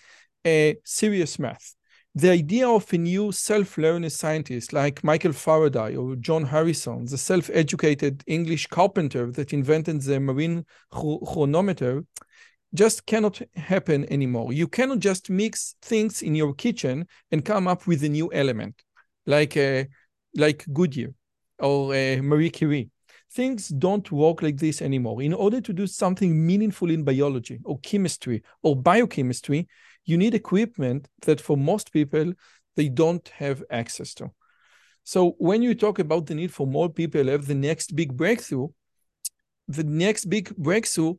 [0.44, 1.76] uh, serious math
[2.16, 8.24] the idea of a new self-learning scientist like Michael Faraday or John Harrison, the self-educated
[8.26, 12.04] English carpenter that invented the marine chronometer,
[12.72, 14.54] just cannot happen anymore.
[14.54, 18.82] You cannot just mix things in your kitchen and come up with a new element,
[19.26, 19.54] like
[20.34, 21.12] like Goodyear
[21.58, 22.88] or uh, Marie Curie.
[23.30, 25.20] Things don't work like this anymore.
[25.20, 29.68] In order to do something meaningful in biology or chemistry or biochemistry,
[30.06, 32.32] you need equipment that for most people
[32.76, 34.30] they don't have access to.
[35.04, 38.68] So when you talk about the need for more people have the next big breakthrough,
[39.68, 41.14] the next big breakthrough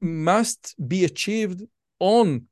[0.00, 1.62] must be achieved
[1.98, 2.46] on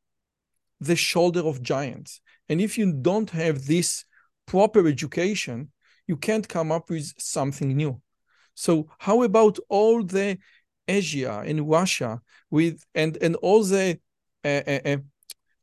[0.80, 2.20] the shoulder of giants.
[2.48, 4.04] And if you don't have this
[4.46, 5.72] proper education,
[6.06, 8.00] you can't come up with something new.
[8.54, 10.38] So how about all the
[10.86, 12.20] Asia and Russia
[12.50, 13.98] with and and all the
[14.44, 14.96] uh, uh, uh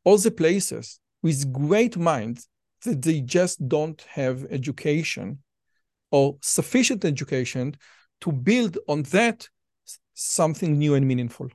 [0.04, 2.48] all the places with great minds
[2.84, 5.38] that they just don't have education
[6.10, 7.76] or sufficient education
[8.20, 9.48] to build on that
[10.14, 11.48] something new and meaningful.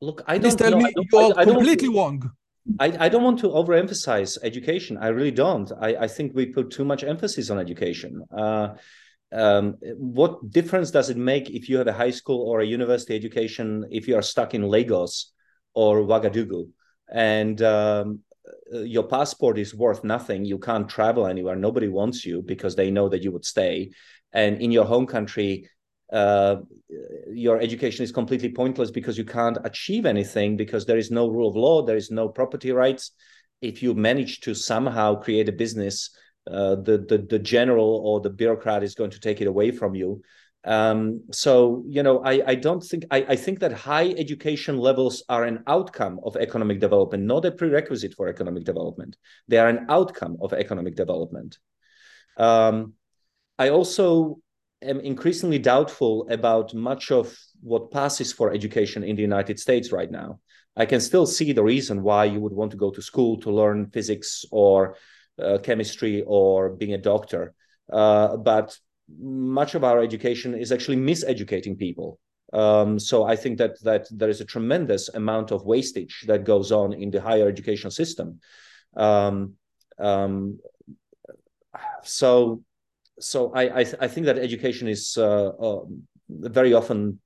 [0.00, 0.84] Look, I Please don't tell know.
[0.84, 2.30] me you are completely wrong.
[2.78, 4.96] I, I don't want to overemphasize education.
[4.96, 5.70] I really don't.
[5.80, 8.22] I, I think we put too much emphasis on education.
[8.36, 8.74] Uh,
[9.32, 13.16] um, what difference does it make if you have a high school or a university
[13.16, 15.32] education if you are stuck in Lagos
[15.74, 16.68] or Ouagadougou
[17.12, 18.20] and um,
[18.72, 20.44] your passport is worth nothing?
[20.44, 21.56] You can't travel anywhere.
[21.56, 23.90] Nobody wants you because they know that you would stay.
[24.32, 25.68] And in your home country,
[26.12, 26.56] uh,
[27.32, 31.48] your education is completely pointless because you can't achieve anything because there is no rule
[31.48, 33.12] of law, there is no property rights.
[33.62, 36.10] If you manage to somehow create a business
[36.50, 39.94] uh, the, the the general or the bureaucrat is going to take it away from
[39.94, 40.22] you.
[40.64, 45.22] Um, so you know, I I don't think I, I think that high education levels
[45.28, 49.16] are an outcome of economic development, not a prerequisite for economic development.
[49.48, 51.58] They are an outcome of economic development.
[52.36, 52.94] Um,
[53.58, 54.40] I also
[54.82, 60.10] am increasingly doubtful about much of what passes for education in the United States right
[60.10, 60.40] now.
[60.76, 63.50] I can still see the reason why you would want to go to school to
[63.50, 64.96] learn physics or
[65.38, 67.54] uh, chemistry or being a doctor.
[67.92, 68.76] Uh, but
[69.18, 72.18] much of our education is actually miseducating people.
[72.52, 76.70] Um, so I think that that there is a tremendous amount of wastage that goes
[76.70, 78.40] on in the higher education system.
[78.94, 79.54] Um,
[79.98, 80.58] um,
[82.04, 82.62] so
[83.18, 85.84] so I I, th- I, think that education is uh, uh,
[86.28, 87.20] very often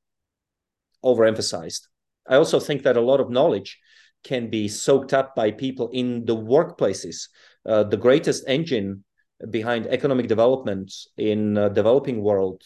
[1.04, 1.88] overemphasized.
[2.28, 3.78] I also think that a lot of knowledge
[4.22, 7.28] can be soaked up by people in the workplaces
[7.66, 9.04] uh, the greatest engine
[9.50, 12.62] behind economic development in uh, developing world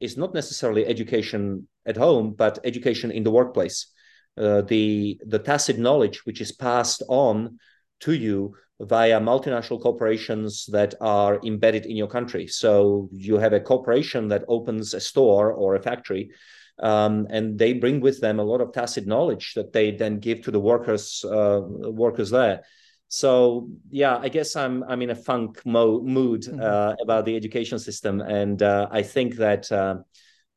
[0.00, 3.88] is not necessarily education at home, but education in the workplace.
[4.36, 7.56] Uh, the the tacit knowledge which is passed on
[8.00, 12.48] to you via multinational corporations that are embedded in your country.
[12.48, 16.30] So you have a corporation that opens a store or a factory,
[16.80, 20.42] um, and they bring with them a lot of tacit knowledge that they then give
[20.42, 22.62] to the workers uh, workers there.
[23.08, 26.60] So yeah, I guess I'm I'm in a funk mo- mood mm-hmm.
[26.60, 29.96] uh, about the education system, and uh, I think that uh,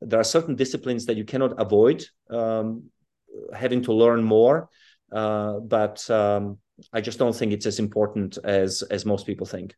[0.02, 2.84] there are certain disciplines that you cannot avoid um,
[3.54, 4.70] having to learn more,
[5.12, 6.58] uh, but um,
[6.94, 9.76] I just don't think it's as important as as most people think.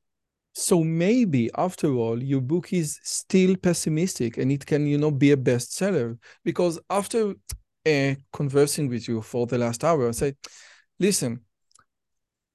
[0.53, 5.31] So maybe after all, your book is still pessimistic, and it can, you know, be
[5.31, 7.33] a bestseller because after
[7.85, 10.35] uh, conversing with you for the last hour, I said,
[10.99, 11.41] listen,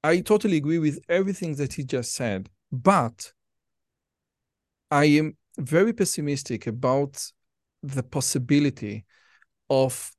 [0.05, 3.33] I totally agree with everything that he just said, but
[4.91, 7.25] I am very pessimistic about
[7.83, 9.07] the possibility
[9.71, 10.13] of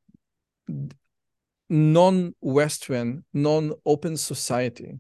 [1.70, 5.00] non-Western, non-open society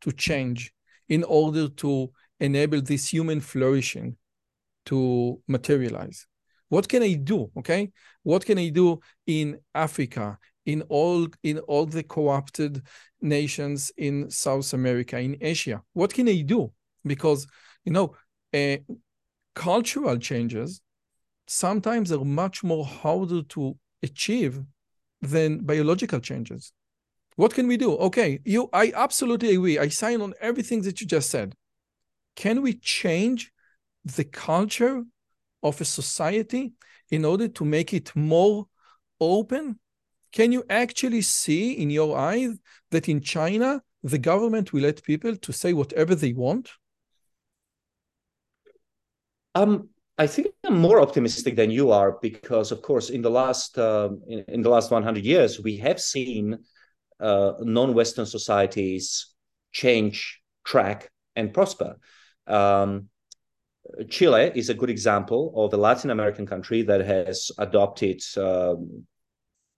[0.00, 0.72] to change
[1.08, 2.10] in order to
[2.40, 4.16] enable this human flourishing
[4.86, 6.26] to materialize.
[6.70, 7.52] What can I do?
[7.58, 7.92] Okay,
[8.24, 12.82] what can I do in Africa, in all in all the corrupted
[13.20, 15.82] nations in South America, in Asia?
[15.92, 16.72] What can they do?
[17.04, 17.46] Because
[17.84, 18.14] you know,
[18.52, 18.76] uh,
[19.54, 20.80] cultural changes
[21.46, 24.62] sometimes are much more harder to achieve
[25.20, 26.72] than biological changes.
[27.36, 27.92] What can we do?
[27.96, 29.78] Okay, you I absolutely agree.
[29.78, 31.54] I sign on everything that you just said.
[32.36, 33.52] Can we change
[34.04, 35.04] the culture
[35.62, 36.72] of a society
[37.10, 38.66] in order to make it more
[39.20, 39.78] open?
[40.34, 42.58] Can you actually see in your eyes
[42.90, 46.72] that in China the government will let people to say whatever they want?
[49.54, 53.78] Um, I think I'm more optimistic than you are because, of course, in the last
[53.78, 56.58] um, in, in, the last 100 years, we have seen
[57.20, 59.28] uh, non-Western societies
[59.70, 61.96] change track and prosper.
[62.48, 63.08] Um,
[64.08, 69.06] Chile is a good example of a Latin American country that has adopted um,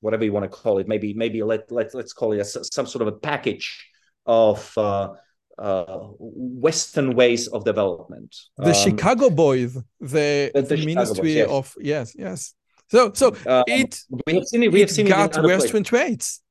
[0.00, 0.88] whatever you want to call it.
[0.88, 3.88] Maybe maybe let let let's call it a, some sort of a package
[4.26, 5.14] of uh,
[5.58, 8.34] uh, Western ways of development.
[8.56, 11.48] The um, Chicago Boys, the, the, the Ministry Boys, yes.
[11.48, 12.54] of yes, yes.
[12.90, 14.72] So so um, it we have seen it.
[14.72, 15.88] We have seen got it Western places.
[15.88, 16.42] traits.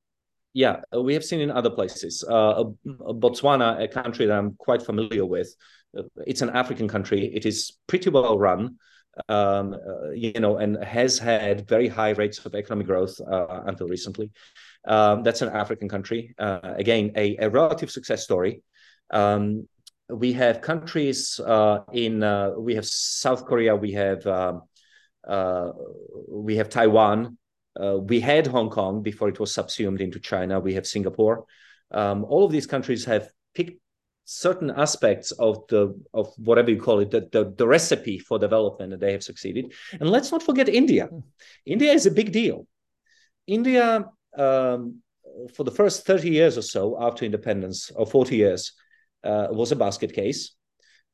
[0.53, 2.23] Yeah, uh, we have seen in other places.
[2.27, 5.53] Uh, Botswana, a country that I'm quite familiar with,
[5.97, 7.25] uh, it's an African country.
[7.35, 8.77] It is pretty well run.
[9.29, 13.87] Um, uh, you know, and has had very high rates of economic growth uh, until
[13.87, 14.31] recently.
[14.85, 16.35] Um, that's an African country.
[16.37, 18.61] Uh, again, a, a relative success story.
[19.11, 19.67] Um,
[20.09, 24.63] we have countries uh, in uh, we have South Korea, we have um,
[25.27, 25.71] uh,
[26.27, 27.37] we have Taiwan,
[28.01, 30.59] we had Hong Kong before it was subsumed into China.
[30.59, 31.45] We have Singapore.
[31.91, 33.79] Um, all of these countries have picked
[34.25, 38.91] certain aspects of the of whatever you call it the, the, the recipe for development
[38.91, 41.07] and they have succeeded and let's not forget india
[41.65, 42.65] india is a big deal
[43.45, 44.03] india
[44.35, 45.01] um,
[45.53, 48.73] for the first 30 years or so after independence or 40 years
[49.25, 50.55] uh, was a basket case.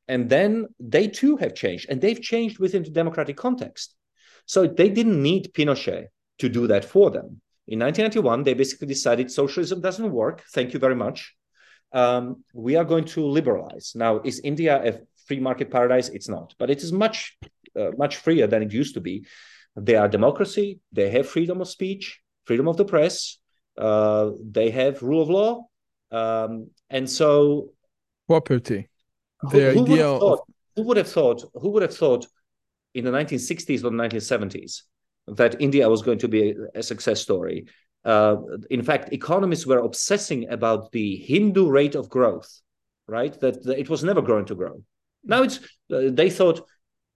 [0.08, 3.94] And then they too have changed, and they've changed within the democratic context.
[4.46, 6.06] So they didn't need Pinochet
[6.38, 7.40] to do that for them.
[7.68, 10.42] In 1991, they basically decided socialism doesn't work.
[10.52, 11.34] Thank you very much.
[11.92, 13.92] Um, we are going to liberalize.
[13.94, 16.08] Now, is India a free market paradise?
[16.08, 17.36] It's not, but it is much,
[17.78, 19.26] uh, much freer than it used to be.
[19.76, 20.80] They are democracy.
[20.92, 23.38] They have freedom of speech, freedom of the press.
[23.76, 25.66] Uh, they have rule of law,
[26.10, 27.70] um, and so
[28.28, 28.88] property.
[29.50, 30.54] The who, who idea thought, of...
[30.76, 32.26] who would have thought who would have thought
[32.94, 34.82] in the 1960s or 1970s
[35.26, 37.66] that India was going to be a, a success story.
[38.04, 38.36] Uh,
[38.70, 42.60] in fact, economists were obsessing about the Hindu rate of growth,
[43.06, 43.38] right?
[43.40, 44.82] That, that it was never going to grow.
[45.24, 45.58] Now it's
[45.92, 46.66] uh, they thought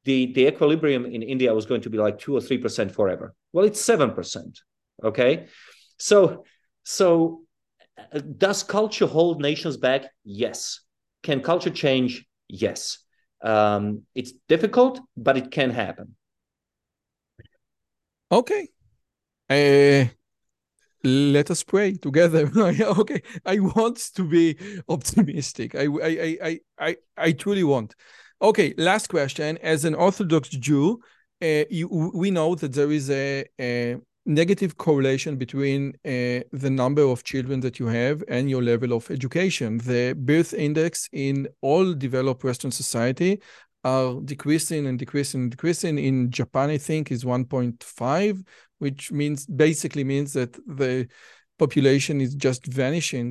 [0.05, 3.35] the the equilibrium in India was going to be like two or three percent forever.
[3.53, 4.61] Well, it's seven percent.
[5.03, 5.47] Okay,
[5.99, 6.45] so
[6.85, 7.43] so
[8.13, 10.05] uh, does culture hold nations back?
[10.25, 10.81] Yes.
[11.23, 12.25] Can culture change?
[12.49, 12.99] Yes.
[13.43, 16.15] Um, it's difficult, but it can happen.
[18.31, 18.69] Okay.
[19.51, 20.09] Uh,
[21.05, 22.51] let us pray together.
[22.57, 23.23] okay.
[23.45, 24.57] I want to be
[24.89, 25.75] optimistic.
[25.75, 27.95] I, I, I, I, I truly want.
[28.43, 28.75] Okay.
[28.77, 29.59] Last question.
[29.59, 31.01] As an Orthodox Jew,
[31.43, 37.03] uh, you, we know that there is a, a negative correlation between uh, the number
[37.03, 39.79] of children that you have and your level of education.
[39.79, 43.41] The birth index in all developed Western society
[43.87, 45.99] are decreasing and decreasing and decreasing.
[45.99, 48.45] In Japan, I think is 1.5,
[48.79, 51.09] which means basically means that the
[51.59, 53.27] population is just vanishing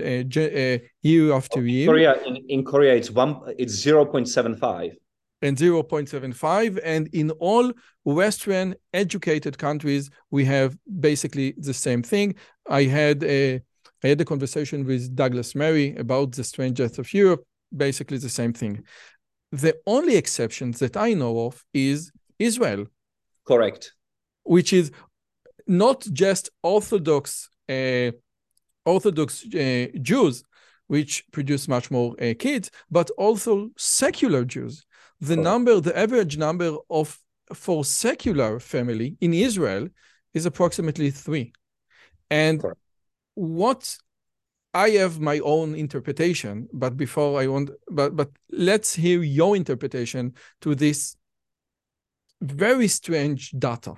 [0.00, 1.88] uh, uh, year after year.
[1.88, 4.92] Korea in, in Korea it's one it's zero point seven five.
[5.42, 7.72] And 0.75 and in all
[8.04, 10.76] western educated countries we have
[11.08, 12.34] basically the same thing
[12.68, 13.54] i had a
[14.04, 17.42] i had a conversation with douglas murray about the strange death of europe
[17.74, 18.84] basically the same thing
[19.52, 22.86] the only exception that i know of is israel
[23.46, 23.94] correct
[24.44, 24.90] which is
[25.66, 28.10] not just orthodox uh,
[28.84, 30.44] orthodox uh, jews
[30.86, 34.84] which produce much more uh, kids but also secular jews
[35.20, 35.44] the correct.
[35.44, 37.18] number the average number of
[37.54, 39.88] for secular family in Israel
[40.34, 41.52] is approximately three.
[42.30, 42.78] And Correct.
[43.34, 43.96] what
[44.72, 50.34] I have my own interpretation, but before I want, but but let's hear your interpretation
[50.60, 51.16] to this
[52.40, 53.94] very strange data.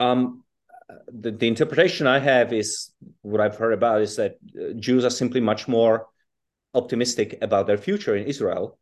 [0.00, 0.44] Um,
[1.08, 2.90] the, the interpretation I have is
[3.22, 6.06] what I've heard about is that uh, Jews are simply much more
[6.74, 8.78] optimistic about their future in Israel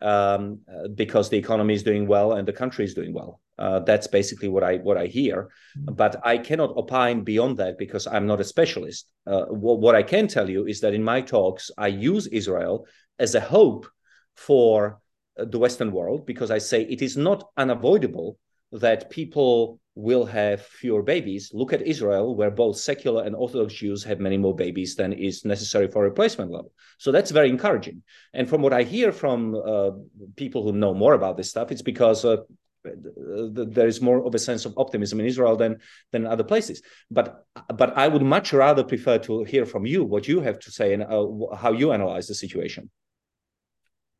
[0.00, 3.40] um, uh, because the economy is doing well and the country is doing well.
[3.60, 5.94] Uh, that's basically what I what I hear, mm-hmm.
[5.94, 9.10] but I cannot opine beyond that because I'm not a specialist.
[9.26, 12.86] Uh, what, what I can tell you is that in my talks I use Israel
[13.18, 13.86] as a hope
[14.34, 15.00] for
[15.38, 18.38] uh, the Western world because I say it is not unavoidable
[18.72, 21.50] that people will have fewer babies.
[21.52, 25.44] Look at Israel, where both secular and Orthodox Jews have many more babies than is
[25.44, 26.72] necessary for replacement level.
[26.98, 28.02] So that's very encouraging.
[28.32, 29.90] And from what I hear from uh,
[30.36, 32.38] people who know more about this stuff, it's because uh,
[32.84, 35.80] there is more of a sense of optimism in Israel than
[36.12, 36.82] than other places.
[37.10, 40.70] But but I would much rather prefer to hear from you what you have to
[40.70, 42.90] say and uh, how you analyze the situation.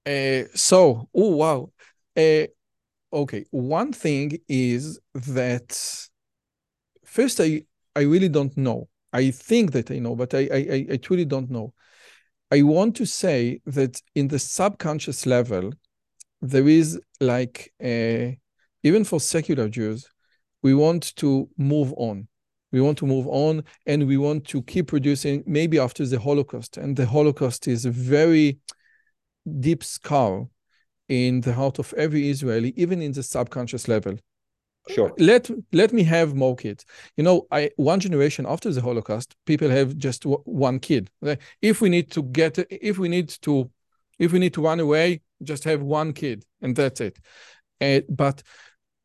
[0.06, 1.70] Uh, so, oh wow.
[2.16, 2.46] Uh,
[3.12, 6.08] okay one thing is that
[7.04, 7.62] first i
[7.96, 11.50] i really don't know i think that i know but i i i truly don't
[11.50, 11.72] know
[12.52, 15.72] i want to say that in the subconscious level
[16.42, 18.38] there is like a,
[18.82, 20.08] even for secular jews
[20.62, 22.26] we want to move on
[22.72, 26.76] we want to move on and we want to keep producing maybe after the holocaust
[26.76, 28.58] and the holocaust is a very
[29.60, 30.46] deep scar
[31.10, 34.16] in the heart of every Israeli, even in the subconscious level.
[34.88, 35.12] Sure.
[35.18, 36.86] Let let me have more kids.
[37.16, 41.10] You know, I one generation after the Holocaust, people have just w- one kid.
[41.60, 43.70] If we need to get, if we need to,
[44.18, 47.18] if we need to run away, just have one kid, and that's it.
[47.80, 48.42] Uh, but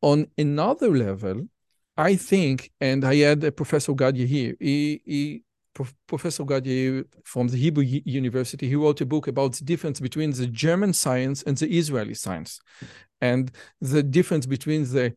[0.02, 1.48] on another level,
[1.96, 4.54] I think, and I had a Professor Gadya here.
[4.60, 5.42] He he
[6.06, 10.46] Professor Gadya from the Hebrew University, he wrote a book about the difference between the
[10.46, 12.60] German science and the Israeli science,
[13.20, 15.14] and the difference between the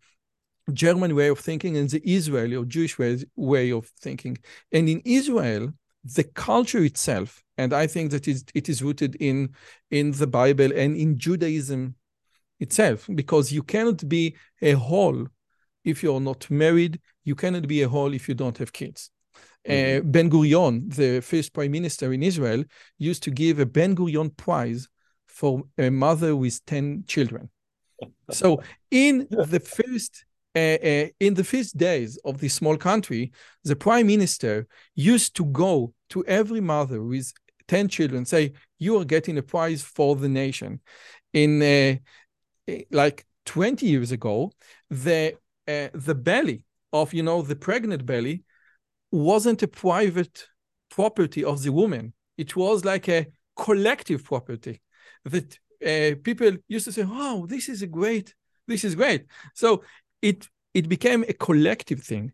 [0.73, 4.37] German way of thinking and the Israeli or Jewish way, way of thinking.
[4.71, 5.69] And in Israel,
[6.03, 9.55] the culture itself, and I think that it is rooted in,
[9.91, 11.95] in the Bible and in Judaism
[12.59, 15.27] itself, because you cannot be a whole
[15.85, 19.11] if you're not married, you cannot be a whole if you don't have kids.
[19.67, 20.07] Mm-hmm.
[20.07, 22.63] Uh, ben Gurion, the first prime minister in Israel,
[22.97, 24.87] used to give a Ben Gurion prize
[25.27, 27.49] for a mother with 10 children.
[28.31, 30.23] So in the first
[30.55, 33.31] uh, uh, in the first days of this small country,
[33.63, 37.31] the prime minister used to go to every mother with
[37.67, 40.79] 10 children, say, You are getting a prize for the nation.
[41.33, 41.97] In uh,
[42.91, 44.51] like 20 years ago,
[44.89, 45.35] the,
[45.67, 48.43] uh, the belly of, you know, the pregnant belly
[49.11, 50.47] wasn't a private
[50.89, 52.13] property of the woman.
[52.37, 54.81] It was like a collective property
[55.25, 58.33] that uh, people used to say, "Oh, this is a great,
[58.67, 59.83] this is great." So
[60.21, 62.33] it it became a collective thing,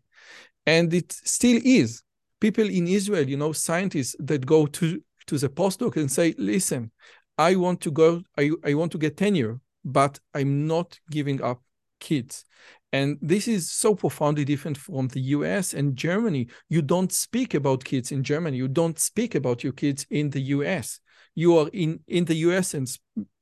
[0.66, 2.02] and it still is.
[2.40, 6.90] People in Israel, you know, scientists that go to to the postdoc and say, "Listen,
[7.38, 11.62] I want to go, I I want to get tenure, but I'm not giving up
[12.00, 12.44] kids."
[12.92, 16.48] And this is so profoundly different from the US and Germany.
[16.68, 18.56] You don't speak about kids in Germany.
[18.56, 21.00] You don't speak about your kids in the US.
[21.34, 22.88] You are in, in the US and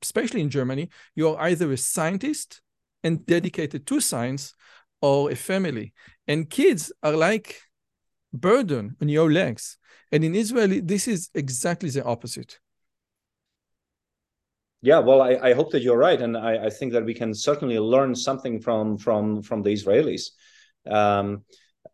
[0.01, 2.61] especially in Germany, you are either a scientist
[3.03, 4.53] and dedicated to science
[5.01, 5.93] or a family.
[6.27, 7.61] And kids are like
[8.33, 9.77] burden on your legs.
[10.11, 12.59] And in Israel, this is exactly the opposite.
[14.85, 17.33] Yeah, well, I, I hope that you're right, and I, I, think that we can
[17.33, 20.25] certainly learn something from from from the Israelis.
[20.85, 21.43] Um,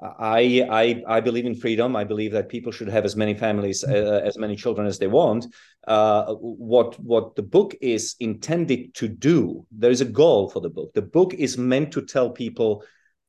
[0.02, 1.96] I, I I believe in freedom.
[1.96, 5.00] I believe that people should have as many families, uh, uh, as many children as
[5.00, 5.46] they want.
[5.88, 10.70] Uh, what what the book is intended to do, there is a goal for the
[10.70, 10.94] book.
[10.94, 12.84] The book is meant to tell people,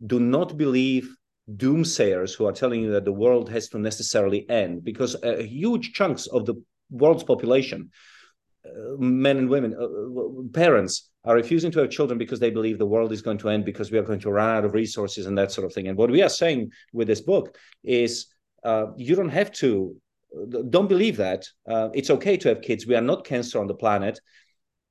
[0.04, 1.14] do not believe
[1.48, 5.92] doomsayers who are telling you that the world has to necessarily end because uh, huge
[5.92, 6.54] chunks of the
[6.90, 7.90] world's population
[8.98, 13.12] men and women uh, parents are refusing to have children because they believe the world
[13.12, 15.50] is going to end because we are going to run out of resources and that
[15.50, 18.26] sort of thing and what we are saying with this book is
[18.64, 19.96] uh, you don't have to
[20.70, 23.74] don't believe that uh, it's okay to have kids we are not cancer on the
[23.74, 24.18] planet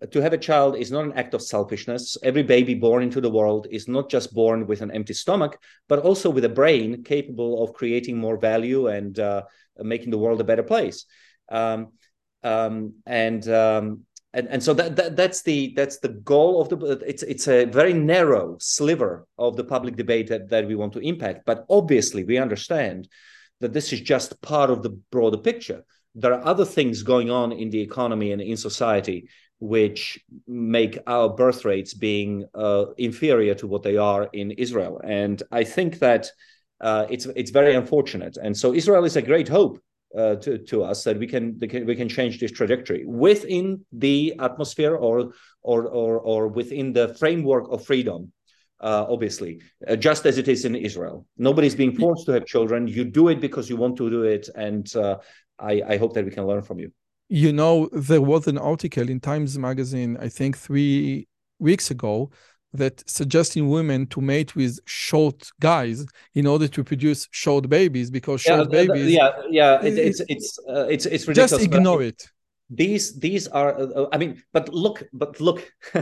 [0.10, 2.18] to have a child is not an act of selfishness.
[2.24, 6.00] Every baby born into the world is not just born with an empty stomach, but
[6.00, 9.44] also with a brain capable of creating more value and uh,
[9.78, 11.06] making the world a better place.
[11.50, 11.90] Um,
[12.44, 14.02] um, and, um,
[14.34, 17.66] and and so that, that that's the that's the goal of the it's it's a
[17.66, 21.46] very narrow sliver of the public debate that, that we want to impact.
[21.46, 23.10] But obviously, we understand
[23.60, 25.84] that this is just part of the broader picture.
[26.16, 29.28] There are other things going on in the economy and in society
[29.60, 35.00] which make our birth rates being uh, inferior to what they are in Israel.
[35.04, 36.32] And I think that
[36.82, 38.38] uh, it's it's very unfortunate.
[38.42, 39.80] And so Israel is a great hope
[40.18, 44.96] uh, to to us that we can, we can change this trajectory within the atmosphere
[44.96, 48.32] or or or, or within the framework of freedom.
[48.80, 52.88] Uh, obviously, uh, just as it is in Israel, nobody's being forced to have children.
[52.88, 55.18] You do it because you want to do it, and uh,
[55.60, 56.92] I, I hope that we can learn from you
[57.34, 61.30] you know, there was an article in Times Magazine, I think three
[61.60, 62.30] weeks ago,
[62.74, 68.42] that suggesting women to mate with short guys in order to produce short babies because
[68.42, 69.12] short yeah, babies.
[69.12, 71.52] Yeah, yeah, it, it's it's uh, it's it's ridiculous.
[71.52, 72.24] Just ignore it.
[72.70, 73.80] These these are.
[73.80, 75.72] Uh, I mean, but look, but look.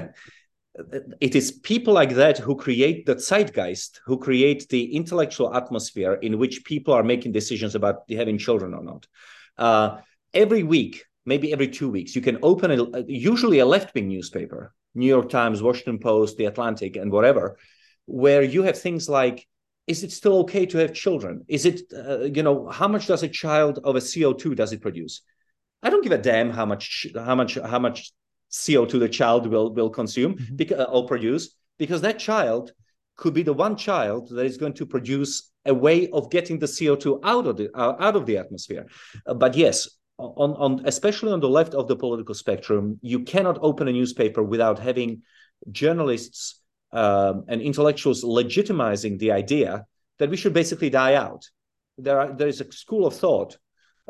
[1.20, 6.38] it is people like that who create the zeitgeist, who create the intellectual atmosphere in
[6.38, 9.06] which people are making decisions about having children or not.
[9.58, 9.98] Uh,
[10.34, 14.74] every week, maybe every two weeks, you can open a, usually a left wing newspaper,
[14.96, 17.58] New York Times, Washington Post, The Atlantic, and whatever,
[18.06, 19.48] where you have things like,
[19.86, 21.46] is it still okay to have children?
[21.48, 24.82] Is it, uh, you know, how much does a child of a CO2 does it
[24.82, 25.22] produce?
[25.84, 28.12] I don't give a damn how much, how much, how much
[28.52, 30.56] CO2 the child will will consume mm-hmm.
[30.56, 32.74] because, uh, or produce, because that child
[33.16, 36.66] could be the one child that is going to produce a way of getting the
[36.66, 38.88] CO2 out of the uh, out of the atmosphere.
[39.26, 39.88] Uh, but yes,
[40.20, 44.44] on, on especially on the left of the political spectrum, you cannot open a newspaper
[44.44, 45.22] without having
[45.72, 49.86] journalists um, and intellectuals legitimizing the idea
[50.18, 51.48] that we should basically die out.
[51.98, 53.58] There, are, there is a school of thought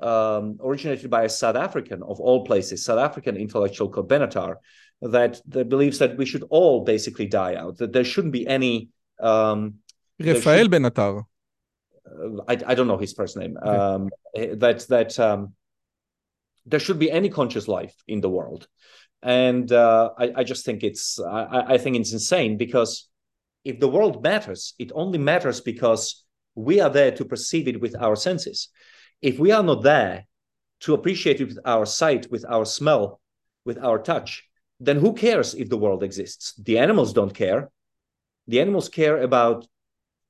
[0.01, 4.55] um, originated by a South African, of all places, South African intellectual called Benatar,
[5.01, 8.89] that, that believes that we should all basically die out, that there shouldn't be any.
[9.19, 9.75] Um,
[10.19, 11.25] Rafael should, Benatar.
[12.05, 13.57] Uh, I, I don't know his first name.
[13.57, 13.69] Okay.
[13.69, 15.53] Um, that that um,
[16.65, 18.67] there should be any conscious life in the world.
[19.21, 23.09] And uh, I, I, just think it's I, I, think it's insane because
[23.65, 26.23] if the world matters it only matters because
[26.55, 28.69] we are there to perceive it with our senses.
[29.21, 30.25] If we are not there
[30.81, 33.19] to appreciate it with our sight with our smell
[33.65, 34.45] with our touch
[34.79, 36.53] then who cares if the world exists?
[36.53, 37.69] The animals don't care.
[38.47, 39.67] The animals care about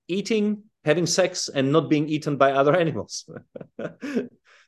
[0.07, 3.29] eating having sex and not being eaten by other animals.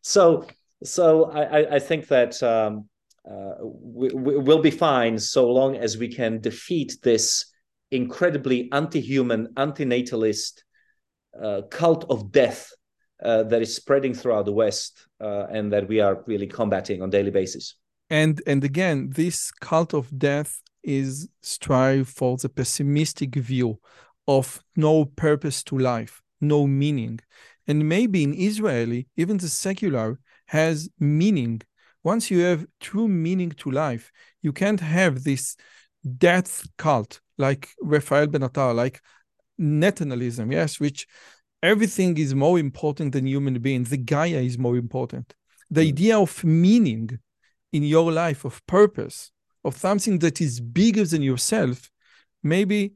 [0.02, 0.46] So
[0.84, 2.90] so I, I think that um,
[3.30, 7.46] uh, we, will be fine so long as we can defeat this
[7.92, 10.64] incredibly anti-human, anti-natalist
[11.42, 12.72] uh, cult of death
[13.24, 17.10] uh, that is spreading throughout the West, uh, and that we are really combating on
[17.10, 17.76] daily basis.
[18.10, 23.80] And and again, this cult of death is strive for the pessimistic view
[24.28, 27.20] of no purpose to life, no meaning,
[27.68, 30.20] and maybe in Israeli, even the secular
[30.52, 31.62] has meaning.
[32.04, 34.12] Once you have true meaning to life,
[34.42, 35.56] you can't have this
[36.18, 39.00] death cult like Raphael Benatar, like
[39.58, 41.08] antinatalism, yes, which
[41.64, 43.90] everything is more important than human beings.
[43.92, 45.34] The Gaia is more important.
[45.70, 45.88] The mm.
[45.88, 47.20] idea of meaning
[47.72, 49.32] in your life, of purpose,
[49.64, 51.90] of something that is bigger than yourself,
[52.44, 52.94] maybe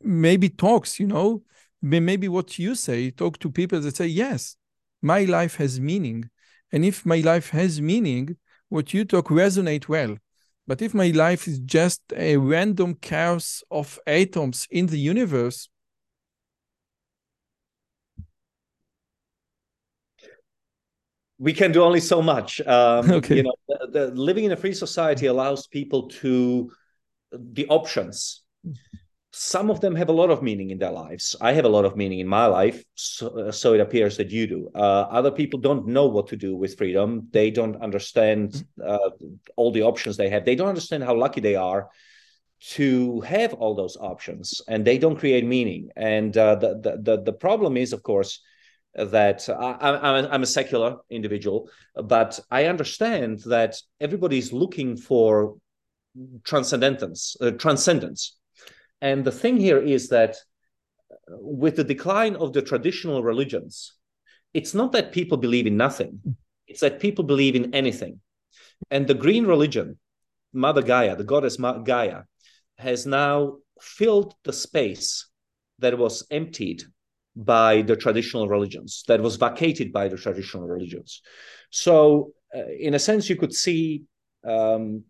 [0.00, 1.42] maybe talks, you know,
[1.80, 4.56] maybe what you say, talk to people that say, yes,
[5.04, 6.30] my life has meaning.
[6.72, 8.36] And if my life has meaning,
[8.70, 10.16] what you talk resonate well.
[10.66, 15.68] But if my life is just a random chaos of atoms in the universe,
[21.38, 22.62] we can do only so much.
[22.62, 23.36] Um, okay.
[23.36, 26.72] You know, the, the, living in a free society allows people to
[27.30, 28.42] the options
[29.36, 31.34] some of them have a lot of meaning in their lives.
[31.40, 34.30] I have a lot of meaning in my life, so, uh, so it appears that
[34.30, 34.70] you do.
[34.74, 37.26] Uh, other people don't know what to do with freedom.
[37.32, 39.10] They don't understand uh,
[39.56, 40.44] all the options they have.
[40.44, 41.88] They don't understand how lucky they are
[42.74, 47.32] to have all those options and they don't create meaning and uh, the, the the
[47.32, 48.40] problem is of course
[48.94, 55.56] that I, am a secular individual but i understand that everybody is looking for
[56.44, 58.36] transcendence uh, transcendence
[59.00, 60.36] and the thing here is that
[61.28, 63.94] with the decline of the traditional religions
[64.52, 66.20] it's not that people believe in nothing
[66.66, 68.20] it's that people believe in anything
[68.90, 69.98] and the green religion
[70.52, 72.22] mother gaia the goddess gaia
[72.78, 75.28] has now filled the space
[75.78, 76.82] that was emptied
[77.36, 81.20] by the traditional religions, that was vacated by the traditional religions.
[81.70, 84.04] So, uh, in a sense, you could see,
[84.44, 85.04] um,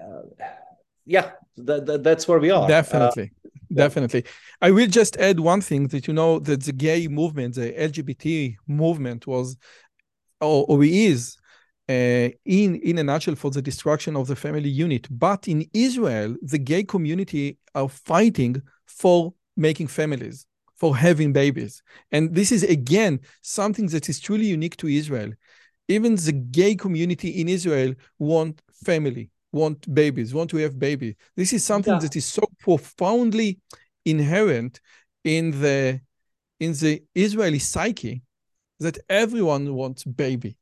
[0.00, 0.22] uh,
[1.06, 2.68] yeah, th- th- that's where we are.
[2.68, 3.32] Definitely.
[3.32, 4.24] Uh, Definitely.
[4.62, 8.56] I will just add one thing that you know that the gay movement, the LGBT
[8.66, 9.56] movement was
[10.40, 11.36] or, or is
[11.88, 15.06] uh, in in a nutshell for the destruction of the family unit.
[15.10, 22.34] But in Israel, the gay community are fighting for making families, for having babies, and
[22.34, 25.32] this is again something that is truly unique to Israel.
[25.88, 31.14] Even the gay community in Israel want family, want babies, want to have babies.
[31.36, 32.00] This is something yeah.
[32.00, 33.58] that is so profoundly
[34.04, 34.80] inherent
[35.24, 36.00] in the
[36.60, 38.22] in the Israeli psyche
[38.80, 40.56] that everyone wants baby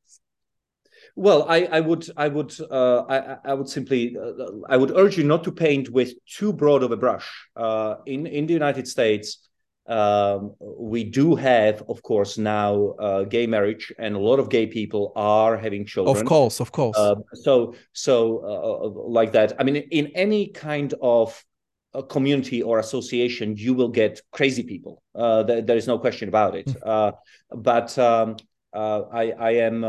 [1.17, 5.17] well, I, I would, I would, uh, I, I would simply, uh, I would urge
[5.17, 7.31] you not to paint with too broad of a brush.
[7.55, 9.49] Uh, in in the United States,
[9.87, 14.67] um, we do have, of course, now uh, gay marriage, and a lot of gay
[14.67, 16.17] people are having children.
[16.17, 16.97] Of course, of course.
[16.97, 19.53] Uh, so, so uh, like that.
[19.59, 21.45] I mean, in any kind of
[21.93, 25.03] a community or association, you will get crazy people.
[25.15, 26.71] Uh, there, there is no question about it.
[26.71, 26.79] Hmm.
[26.83, 27.13] Uh,
[27.55, 28.37] but um,
[28.73, 29.85] uh, I, I am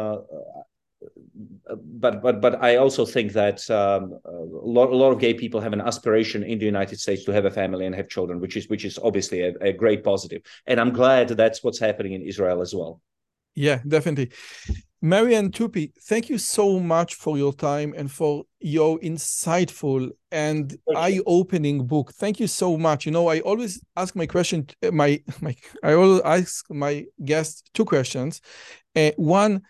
[2.00, 5.60] but but but I also think that um, a, lot, a lot of gay people
[5.60, 8.56] have an aspiration in the United States to have a family and have children, which
[8.58, 10.42] is which is obviously a, a great positive.
[10.68, 13.02] And I'm glad that's what's happening in Israel as well.
[13.56, 14.32] Yeah, definitely.
[15.02, 21.86] Marian Tupy, thank you so much for your time and for your insightful and eye-opening
[21.86, 22.12] book.
[22.14, 23.06] Thank you so much.
[23.06, 27.86] You know, I always ask my question, my my, I always ask my guests two
[27.86, 28.42] questions.
[28.96, 29.62] Uh, one,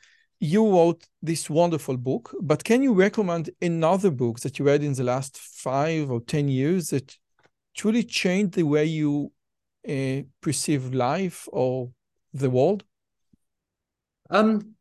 [0.45, 4.93] you wrote this wonderful book, but can you recommend another book that you read in
[4.93, 7.17] the last five or 10 years that
[7.75, 9.31] truly changed the way you
[9.87, 11.89] uh, perceive life or
[12.33, 12.83] the world?
[14.29, 14.75] Um,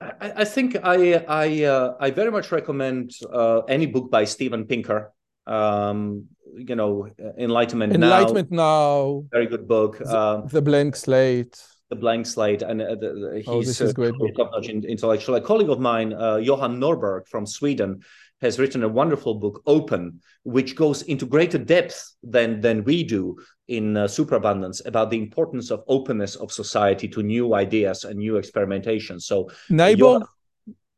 [0.00, 4.66] I, I think I I uh, I very much recommend uh, any book by Steven
[4.66, 5.12] Pinker.
[5.46, 7.08] Um, you know,
[7.38, 9.24] Enlightenment, Enlightenment now, Enlightenment now.
[9.30, 9.98] Very good book.
[9.98, 11.56] The, um, the Blank Slate
[11.90, 15.36] the blank slate, and uh, the, oh, he's great top-notch intellectual.
[15.36, 18.02] A colleague of mine, uh, Johan Norberg from Sweden,
[18.40, 23.36] has written a wonderful book, Open, which goes into greater depth than than we do
[23.68, 28.36] in uh, Superabundance about the importance of openness of society to new ideas and new
[28.36, 29.18] experimentation.
[29.20, 30.22] So, Nyborg, Johan,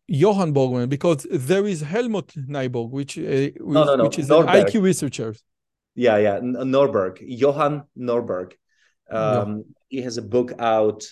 [0.08, 4.04] Johan Borgman, because there is Helmut Nyborg, which uh, which, no, no, no.
[4.04, 4.54] which is Norberg.
[4.54, 5.34] an IQ researcher.
[5.94, 8.52] Yeah, yeah, Norberg, Johan Norberg.
[9.10, 11.04] Um, yeah he has a book out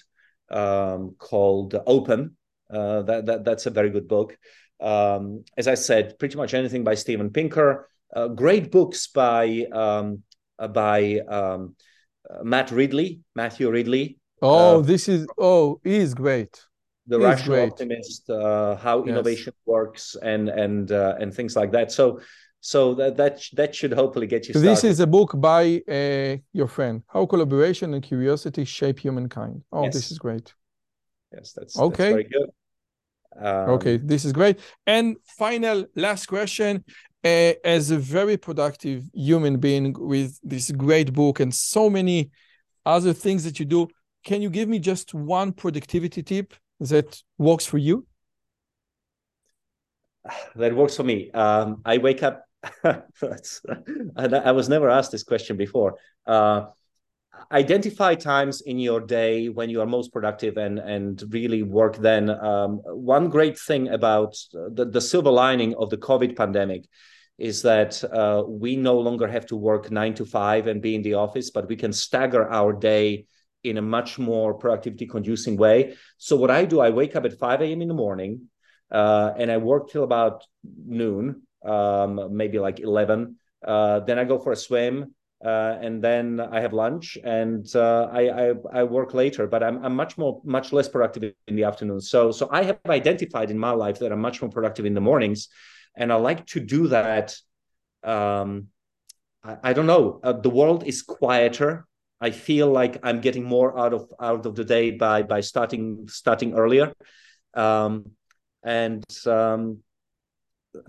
[0.51, 2.37] um, called Open.
[2.71, 4.37] Uh, that, that that's a very good book.
[4.81, 7.89] Um, as I said, pretty much anything by Steven Pinker.
[8.15, 10.23] Uh, great books by um,
[10.59, 11.77] uh, by um,
[12.29, 14.19] uh, Matt Ridley, Matthew Ridley.
[14.43, 16.61] Oh, uh, this is oh, he is great.
[17.07, 19.09] The he Rational Optimist, uh, how yes.
[19.09, 21.93] innovation works, and and and things like that.
[21.93, 22.21] So
[22.67, 24.69] so that that that should hopefully get you started.
[24.69, 27.03] This is a book by uh, your friend.
[27.07, 29.63] How collaboration and curiosity shape humankind.
[29.71, 29.95] Oh, yes.
[29.95, 30.53] this is great.
[31.33, 32.13] Yes, that's okay.
[32.13, 32.51] That's very good.
[33.39, 34.59] Um, okay, this is great.
[34.85, 36.85] And final last question.
[37.25, 42.31] Uh, as a very productive human being with this great book and so many
[42.85, 43.89] other things that you do,
[44.25, 48.07] can you give me just one productivity tip that works for you?
[50.57, 51.31] That works for me.
[51.31, 52.47] Um, I wake up
[54.17, 55.97] I was never asked this question before.
[56.27, 56.67] Uh,
[57.53, 62.31] identify times in your day when you are most productive and and really work then.
[62.31, 66.85] Um, one great thing about the, the silver lining of the covid pandemic
[67.39, 71.03] is that uh, we no longer have to work nine to five and be in
[71.03, 73.27] the office but we can stagger our day
[73.63, 75.95] in a much more productivity conducing way.
[76.19, 78.49] So what i do i wake up at 5 a.m in the morning
[78.91, 80.45] uh, and i work till about
[80.87, 83.37] noon um, maybe like 11.
[83.67, 85.15] Uh, then I go for a swim.
[85.45, 89.85] Uh, and then I have lunch and uh, I, I, I work later, but I'm
[89.85, 92.01] I'm much more much less productive in the afternoon.
[92.01, 95.03] So so I have identified in my life that I'm much more productive in the
[95.03, 95.49] mornings,
[95.95, 97.37] and I like to do that
[98.07, 98.69] um,
[99.43, 100.21] I, I, don't know.
[100.23, 101.87] Uh, the world is quieter.
[102.21, 106.09] I feel like I'm getting more out of out of the day by by starting
[106.09, 106.95] starting earlier,
[107.53, 108.13] um,
[108.63, 109.83] and um,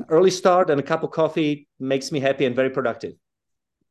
[0.09, 3.13] early start and a cup of coffee makes me happy and very productive.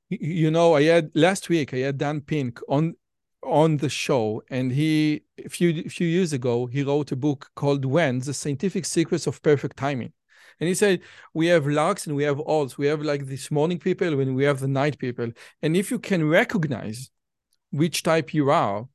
[0.08, 2.94] You know, I had last week I had Dan Pink on
[3.42, 7.50] on the show, and he a few a few years ago he wrote a book
[7.54, 10.12] called "When: The Scientific Secrets of Perfect Timing."
[10.60, 11.00] And he said,
[11.34, 12.78] we have larks and we have owls.
[12.78, 15.30] We have like this morning people and we have the night people.
[15.60, 17.10] And if you can recognize
[17.72, 18.88] which type you are,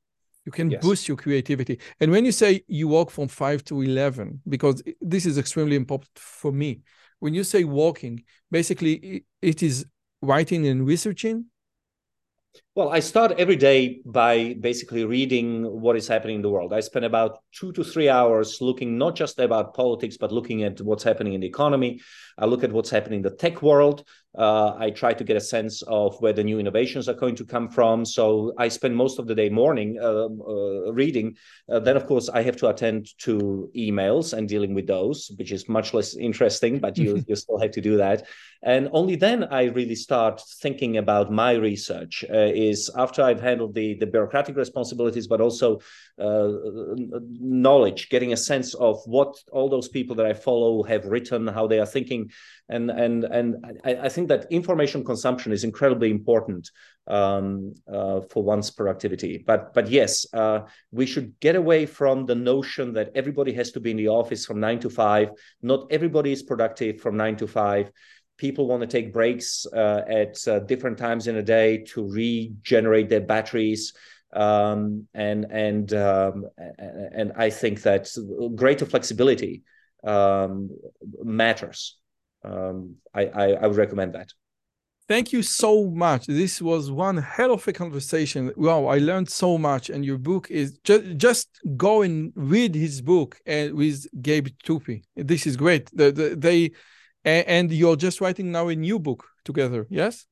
[0.46, 0.82] you can yes.
[0.82, 1.80] boost your creativity.
[2.00, 6.12] And when you say you walk from five to 11, because this is extremely important
[6.16, 6.82] for me,
[7.20, 9.86] when you say walking, basically it is
[10.22, 11.46] writing and researching
[12.76, 16.74] well, I start every day by basically reading what is happening in the world.
[16.74, 20.80] I spend about two to three hours looking not just about politics, but looking at
[20.82, 22.00] what's happening in the economy.
[22.38, 24.06] I look at what's happening in the tech world.
[24.38, 27.46] Uh, I try to get a sense of where the new innovations are going to
[27.46, 28.06] come from.
[28.06, 31.36] So I spend most of the day morning uh, uh, reading.
[31.70, 35.52] Uh, then, of course, I have to attend to emails and dealing with those, which
[35.52, 38.26] is much less interesting, but you, you still have to do that.
[38.64, 42.24] And only then I really start thinking about my research.
[42.30, 45.80] Uh, is after I've handled the the bureaucratic responsibilities, but also
[46.20, 46.52] uh,
[47.40, 51.66] knowledge, getting a sense of what all those people that I follow have written, how
[51.66, 52.30] they are thinking,
[52.70, 56.70] and and and I, I think that information consumption is incredibly important
[57.08, 59.44] um, uh, for one's productivity.
[59.46, 60.62] But but yes, uh,
[60.92, 64.46] we should get away from the notion that everybody has to be in the office
[64.46, 65.32] from nine to five.
[65.64, 67.92] Not everybody is productive from nine to five
[68.42, 73.08] people want to take breaks uh, at uh, different times in a day to regenerate
[73.08, 73.94] their batteries
[74.34, 76.46] um, and and um,
[77.20, 78.10] and I think that
[78.56, 79.64] greater flexibility
[80.04, 80.70] um,
[81.24, 81.98] matters.
[82.44, 84.30] Um, I, I, I would recommend that.
[85.08, 86.26] Thank you so much.
[86.26, 88.52] This was one hell of a conversation.
[88.56, 89.90] Wow, I learned so much.
[89.90, 94.48] And your book is just just go and read his book and uh, with Gabe
[94.64, 95.04] Tupy.
[95.16, 95.92] This is great.
[95.94, 96.72] The, the, they
[97.24, 99.88] and you're just writing now a new book together.
[99.90, 100.26] Yes.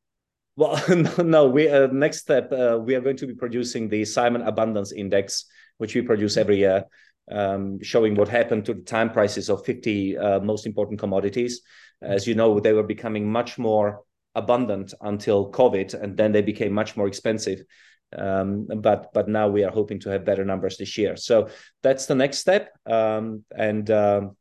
[0.56, 1.50] Well, no, no.
[1.50, 5.46] We uh, next step uh, we are going to be producing the Simon Abundance Index,
[5.78, 6.86] which we produce every year,
[7.32, 11.62] um, showing what happened to the time prices of 50 uh, most important commodities.
[12.02, 14.02] As you know, they were becoming much more
[14.36, 17.62] abundant until COVID, and then they became much more expensive.
[18.18, 21.16] Um, but but now we are hoping to have better numbers this year.
[21.16, 21.50] So
[21.84, 24.36] that's the next step, um, and um,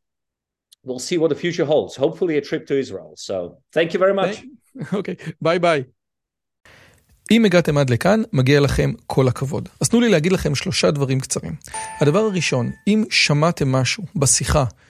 [0.85, 1.95] we'll see what the future holds.
[1.95, 3.13] Hopefully, a trip to Israel.
[3.15, 3.35] So
[3.73, 4.35] thank you very much.
[4.99, 5.83] Okay, bye bye.
[7.31, 9.69] אם הגעתם עד לכאן, מגיע לכם כל הכבוד.
[9.81, 11.55] אז תנו לי להגיד לכם שלושה דברים קצרים.
[12.01, 14.65] הדבר הראשון, אם שמעתם משהו בשיחה